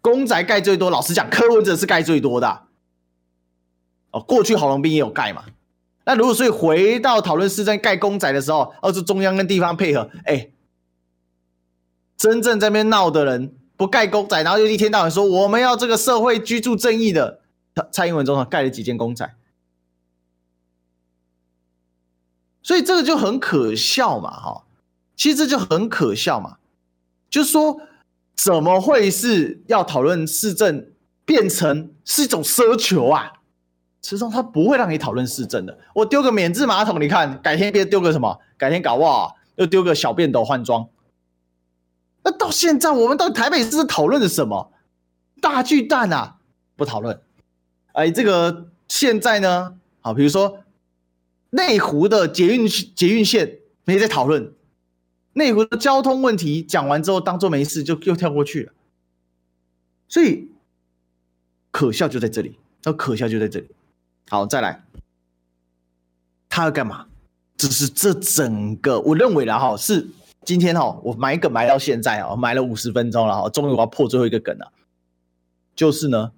[0.00, 2.62] 公仔盖最多，老实讲，柯文哲是盖最多的。
[4.10, 5.44] 哦，过去郝龙斌也有盖嘛。
[6.04, 10.50] 那如果所以回到讨论市政盖公仔的时候，哦，是中央跟地方配合，哎，
[12.20, 17.40] 真正在那边闹的人不盖公仔，然后就一天到晚说我们要这个社会居住正义的，
[17.90, 19.34] 蔡英文总统盖了几间公仔。
[22.62, 24.64] 所以这个就很可笑嘛，哈，
[25.16, 26.58] 其实就很可笑嘛，
[27.30, 27.80] 就是说，
[28.36, 30.90] 怎么会是要讨论市政
[31.24, 33.32] 变成是一种奢求啊？
[34.02, 35.78] 实际上他不会让你讨论市政的。
[35.94, 40.86] 我丢个免治马桶，你看，改天别丢个什么，改天搞不好又丢个小便斗换装。
[42.22, 44.72] 那到现在，我们到台北市是讨论的什么？
[45.40, 46.36] 大巨蛋啊，
[46.76, 47.20] 不讨论。
[47.92, 50.58] 哎，这个现在呢，好，比如说。
[51.52, 54.52] 内湖的捷运捷运线没在讨论，
[55.32, 58.72] 内湖的交通问题讲完之后当做没事就又跳过去了，
[60.06, 60.48] 所以
[61.72, 63.66] 可笑就在这里，那可笑就在这里。
[64.28, 64.84] 好，再来，
[66.48, 67.08] 他要干嘛？
[67.56, 70.06] 只是这整个我认为啦哈，是
[70.44, 74.72] 今天哈，我埋梗埋到现在啊，埋了五十分钟了哈，终于我要破最后一个梗了，
[75.74, 76.32] 就是呢。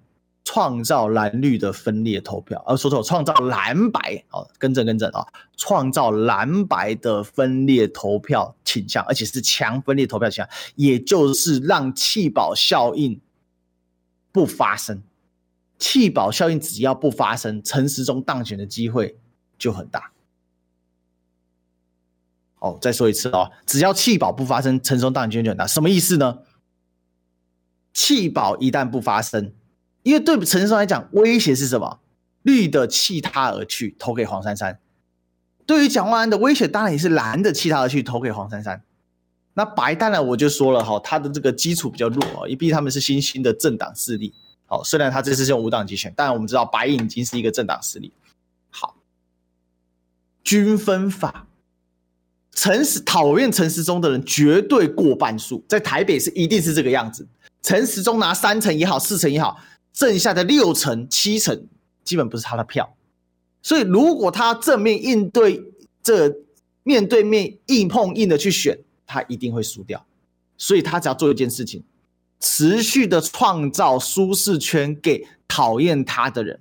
[0.45, 5.25] 创造蓝绿的分裂投票，呃，说错，创造蓝白，哦，更正更正啊，
[5.55, 13.21] 创造蓝白的分裂投票倾向，而且是强分裂投票倾向，也就是让弃保效应
[14.33, 15.01] 不发生。
[15.79, 19.15] 弃保效应只要不发生，陈时中当选的机会
[19.57, 20.11] 就很大。
[22.63, 25.67] 哦，再说一次哦，只要弃保不发生，陈松当选机会就很大。
[25.67, 26.39] 什么意思呢？
[27.93, 29.53] 弃保一旦不发生。
[30.03, 31.99] 因为对陈松来讲，威胁是什么？
[32.41, 34.79] 绿的弃他而去，投给黄珊珊。
[35.65, 38.81] 对于蒋万安的威胁，当然也是蓝的弃他而去，投给黄珊珊。
[39.53, 44.33] 那白当然我就说了哈，他的这个基础比较弱啊，因为毕竟他们是新兴的政党势力。
[44.65, 48.13] 好，虽然他这次是用无党籍选，但我们知道白营已经是一个政党势力。
[48.71, 48.95] 好，
[50.43, 51.47] 均分法，
[52.53, 57.27] 陈时讨厌陈时中的人绝对过半数，在台北是一定是这个样子。
[57.61, 59.59] 陈时中拿三成也好，四成也好。
[59.93, 61.67] 剩下的六成七成
[62.03, 62.95] 基本不是他的票，
[63.61, 65.63] 所以如果他正面应对
[66.01, 66.35] 这
[66.81, 70.03] 面对面硬碰硬的去选，他一定会输掉。
[70.57, 71.83] 所以他只要做一件事情，
[72.39, 76.59] 持续的创造舒适圈给讨厌他的人。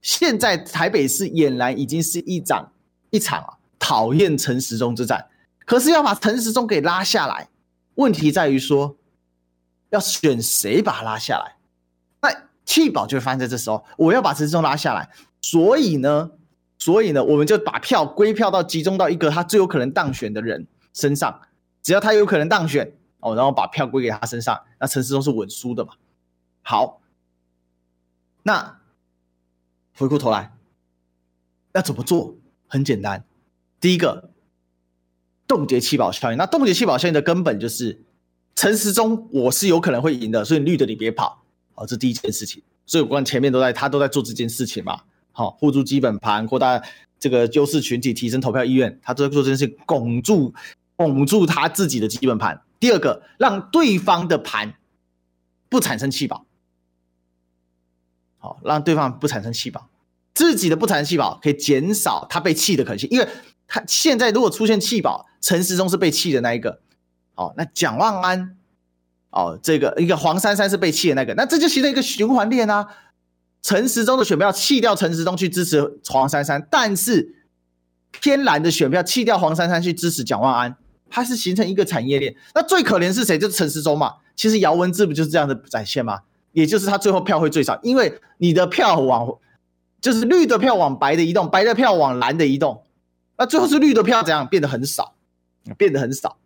[0.00, 2.72] 现在台北市俨然已经是一场
[3.10, 5.24] 一场啊讨厌陈时中之战，
[5.64, 7.48] 可是要把陈时中给拉下来，
[7.94, 8.96] 问题在于说
[9.90, 11.56] 要选谁把他拉下来。
[12.20, 15.10] 那弃保就会发生在这时候，我要把陈时中拉下来，
[15.40, 16.30] 所以呢，
[16.78, 21.40] 所以呢，我们就把票归票到集中到一个他最有可能当选的人身上，
[21.82, 25.94] 只要他有可能当选哦，然后把票归给他身上，那陈时中是稳输的嘛。
[26.62, 27.00] 好，
[28.42, 28.78] 那
[29.96, 30.52] 回过头来
[31.72, 32.34] 要怎么做？
[32.68, 33.22] 很简单，
[33.80, 34.30] 第一个
[35.52, 36.38] 冻结弃保效应。
[36.38, 38.02] 那冻结弃保效应的根本就是
[38.54, 41.42] 陈时中我是有可能会赢的，所以绿的你别跑。
[41.74, 45.02] 好，这第一件事情，所以我看前面都在他都在做这件事情嘛。
[45.32, 46.82] 好，护住基本盘，扩大
[47.18, 50.54] 这个优势群体，提升投票意愿，他都在做这件事情，巩住
[50.96, 52.62] 巩住他自己的基本盘。
[52.80, 54.74] 第二个，让对方的盘
[55.68, 56.46] 不产生弃保，
[58.38, 59.86] 好，让对方不产生弃保，
[60.32, 63.06] 自己的不产生弃保，可以减少他被气的可能性。
[63.10, 63.28] 因为
[63.72, 66.80] 他现在如果出现弃保，陈时中是被弃的那一个，
[67.34, 68.54] 好，那蒋万安。
[69.30, 72.86] 哦，这个一个黄珊珊是被弃的那个，那这就形成一个循环链啊。
[73.62, 77.34] 陈时中的选票弃掉陈时中去支持黄珊珊，但是
[78.10, 80.76] 偏蓝的选票弃掉黄珊珊去支持蒋万安，
[81.08, 82.36] 它是形成一个产业链。
[82.54, 83.38] 那最可怜是谁？
[83.38, 84.16] 就是陈时中嘛。
[84.36, 86.20] 其实姚文智不就是这样的展现吗？
[86.52, 89.38] 也就是他最后票会最少，因为你的票往
[90.02, 92.82] 就是绿的票往白的移动，白的票往蓝的移动，
[93.42, 95.16] 那最后是绿的票怎样变得很少，
[95.76, 96.36] 变得很少。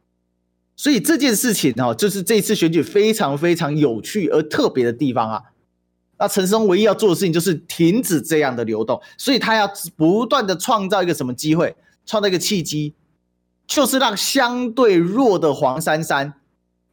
[0.74, 5.42] 所以这件事情哦，就是这次选举非常非常有趣而特别的地方啊。
[6.18, 11.76] 那陈时中唯一要做的事情就是停止这样的流动，所以他要不断的创造一个什么机会，
[12.06, 12.94] 创造一个契机，
[13.66, 16.32] 就是让相对弱的黄珊珊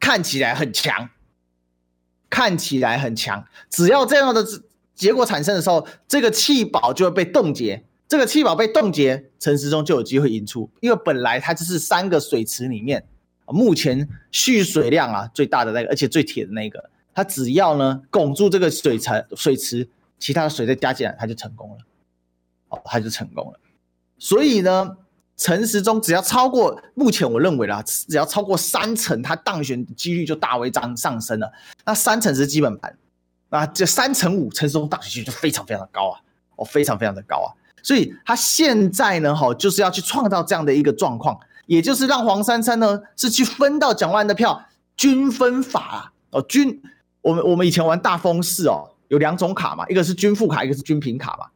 [0.01, 1.10] 看起来很强，
[2.30, 3.45] 看起来很强。
[3.70, 4.45] 只要这样的
[4.93, 13.06] 结果产生的时候，这个气保就会被冻结，这个弃保被冻结，陈时中就有机会赢出，因为本来他就是三个水池里面。
[13.47, 19.88] 目前蓄水量啊最大的那个，而且最铁的那个，它只要呢拱住这个水池，水池
[20.18, 21.78] 其他的水再加进来，它就成功了。
[22.70, 23.60] 哦，它就成功了。
[24.18, 24.95] 所以呢，
[25.36, 31.51] 陈时中只要超过目前我认为啦，只要超过三成，他当选几率就大为涨上升了。
[31.84, 32.97] 那三成是基本盘，
[33.49, 36.22] 那这三成五，陈时中当选几率就非常非常的高啊，
[36.56, 37.51] 哦，非常非常的高啊。
[37.84, 41.40] 所以他现在呢，哈，就是要去创造这样的一个状况。
[41.66, 44.66] 也就是让黄珊珊呢是去分到蒋万安的票，
[44.98, 46.82] 均分法啊哦均，
[47.22, 51.48] 我们我们以前玩大风势哦，有两种卡嘛，一个是均富卡，一个是均平卡嘛。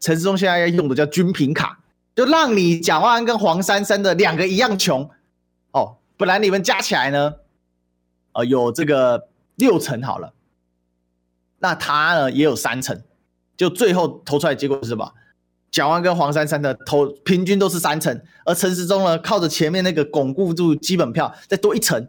[0.00, 1.78] 陈时中现在要用的叫均平卡，
[2.16, 5.10] 就让你蒋万安跟黄珊珊的两个一样穷
[5.72, 7.34] 哦，本来你们加起来呢，
[8.32, 10.32] 呃有这个六成好了，
[11.58, 12.98] 那他呢也有三成，
[13.58, 15.12] 就最后投出来结果是什么？
[15.70, 22.08] 蒋万安跟黄珊珊的投平均都是三成，而陈时中呢，靠着前面那个巩固住基本票，再多一成，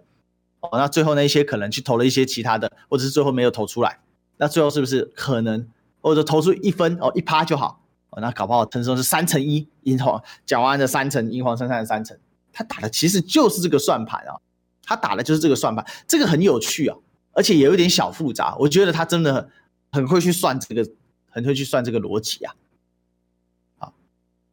[0.62, 4.00] 哦，那最后那一些可能去投了一些其他的，或者是最后没有投出来，
[4.38, 5.68] 那最后是不是可能
[6.02, 12.18] 或者投出一分哦一趴就好，哦，那搞不好陈时中是三成一，赢黄蒋万安的三成，赢黄珊珊的三成。
[12.54, 14.36] 他打的其实就是这个算盘啊，
[14.84, 16.98] 他打的就是这个算盘，这个很有趣啊，
[17.34, 18.56] 而且也有点小复杂。
[18.58, 19.50] 我觉得他真的很
[19.92, 20.86] 很会去算这个，
[21.30, 22.44] 很会去算这个逻辑。
[22.44, 22.54] 啊，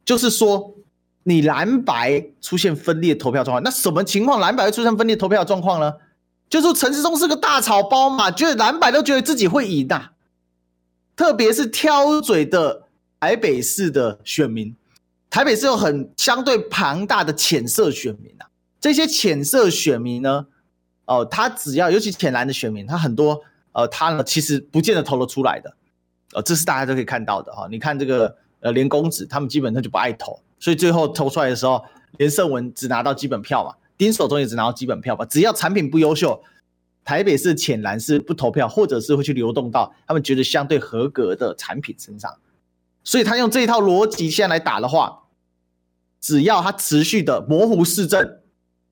[0.09, 0.73] 就是说
[1.21, 5.93] 你蓝白出现分裂投票状况，那什么情况蓝白会出现分裂投票状况呢？
[6.49, 10.13] 就是陈时中是个大草包嘛，觉得蓝白都觉得自己会赢啊，
[11.15, 12.87] 特别是挑嘴的
[13.19, 14.75] 台北市的选民。
[15.29, 18.49] 台北是有很相对庞大的浅色选民啊，
[18.81, 20.47] 这些浅色选民呢，
[21.05, 23.39] 哦、他只要尤其浅蓝的选民，他很多
[23.73, 25.71] 呃，他呢其实不见得投得出来的，
[26.33, 27.67] 呃，这是大家都可以看到的哈。
[27.69, 31.83] 你看这个呃连公子他们基本上就不爱投，所以最后投出来的时候，
[32.17, 35.25] 连胜文只拿到基本票嘛，丁守中也只拿到基本票嘛。
[35.25, 36.41] 只要产品不优秀，
[37.03, 42.31] 台北市浅蓝是不投票，或者是会去流动到他们觉得相对合格的产品身上。
[43.03, 45.23] 所以他用这一套逻辑线来打的话，
[46.19, 48.21] 只要他持续的模糊市政，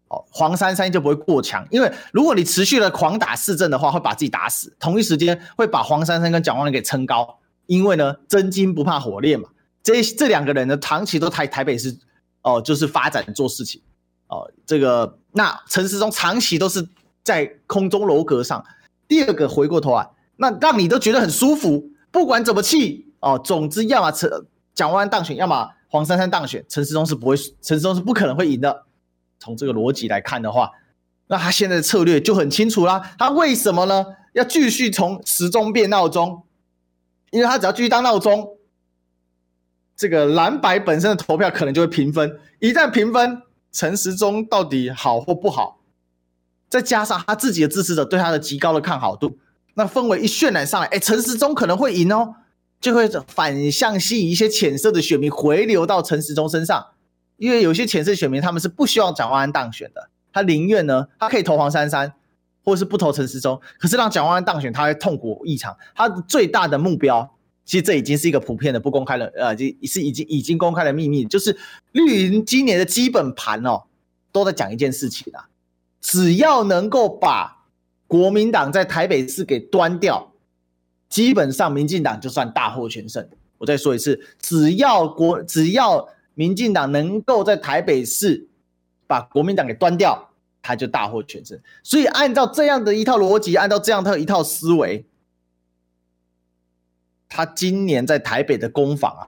[0.07, 1.67] 哦，黄珊珊就不会过强。
[1.69, 4.73] 因为如果你持续的狂打市政的话，会把自己打死。
[4.79, 7.37] 同一时间会把黄珊珊跟蒋万安给撑高。
[7.65, 9.49] 因为呢，真金不怕火炼嘛。
[9.87, 11.97] 这这两个人呢，长期都台台北市
[12.41, 13.81] 哦，就是发展做事情
[14.27, 14.51] 哦。
[14.65, 16.85] 这个那陈时中长期都是
[17.23, 18.61] 在空中楼阁上。
[19.07, 23.05] 第二个回过头来，那让你都觉得很舒服，不管怎么气。
[23.21, 24.29] 哦，总之，要么陈
[24.75, 28.83] 蒋万安当选，要么黄珊珊当选，陈时中是不会，陈时中是不可能会赢的。
[29.39, 30.69] 从这个逻辑来看的话，
[31.27, 33.15] 那他现在的策略就很清楚啦。
[33.17, 34.05] 他为什么呢？
[34.33, 36.43] 要继续从时钟变闹钟？
[37.31, 38.56] 因为他只要继续当闹钟，
[39.97, 42.39] 这个蓝白本身的投票可能就会平分。
[42.59, 43.41] 一旦平分，
[43.71, 45.79] 陈时中到底好或不好，
[46.69, 49.37] 再加上他自己的支持者对他的极高的看好度，
[49.73, 52.35] 那氛围一渲染上来，哎，陈时中可能会赢哦。
[52.79, 56.85] 就会反向吸引一些浅色的选民回流到陈时中身上，
[57.37, 62.13] 因为有些浅色选民他们是不希望蒋万安当选的，他宁愿呢，他可以投黄珊珊，
[62.63, 65.75] 或是不投陈时中，可是让蒋万安当选，他会痛苦异常。
[65.95, 67.35] 他最大的目标，
[67.67, 71.55] 其实这已经是一个普遍的不公开的，呃，是已经已经公开的秘密，就是
[71.91, 73.83] 绿营今年的基本盘哦，
[74.31, 75.47] 都在讲一件事情啊，
[76.01, 77.65] 只要能够把
[78.07, 80.33] 国民党在台北市给端掉。
[81.09, 83.25] 基本上，民进党就算大获全胜。
[83.57, 88.45] 我再说一次，只要国只要民进党能够在台北市
[89.07, 90.29] 把国民党给端掉，
[90.61, 91.57] 他就大获全胜。
[91.81, 95.05] 所以，按照这样的一套逻辑，按照这样的一套思维，
[97.29, 99.27] 他今年在台北的攻防啊，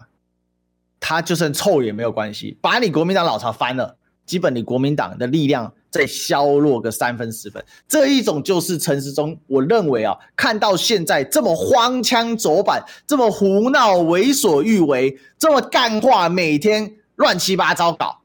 [0.99, 5.73] 他就算臭也没有关系，把你国民党老巢翻了，基本你国民党的力量。
[5.91, 9.35] 再削弱个三分十分，这一种就是陈时中。
[9.47, 18.21] 我认为啊，看到现在这么荒腔走板，这么胡闹、为所欲为，这么干话，每天乱七八糟搞，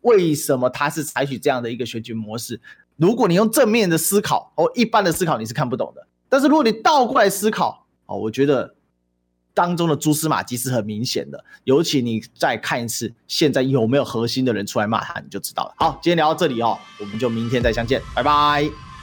[0.00, 2.58] 为什么他是采取这样的一个选举模式？
[2.96, 6.06] 如果你用正面的思考哦一般的思考，你是看不懂的。
[6.30, 8.73] 但是如果你倒过来思考，哦，我觉得。
[9.54, 15.74] 当中的蛛丝马迹是很明显的，尤其你再看一次，现在有没有核心的人出来骂他，你就知道了。
[15.78, 18.93] 好，今天聊到这里哦，我们就明天再相见，拜拜。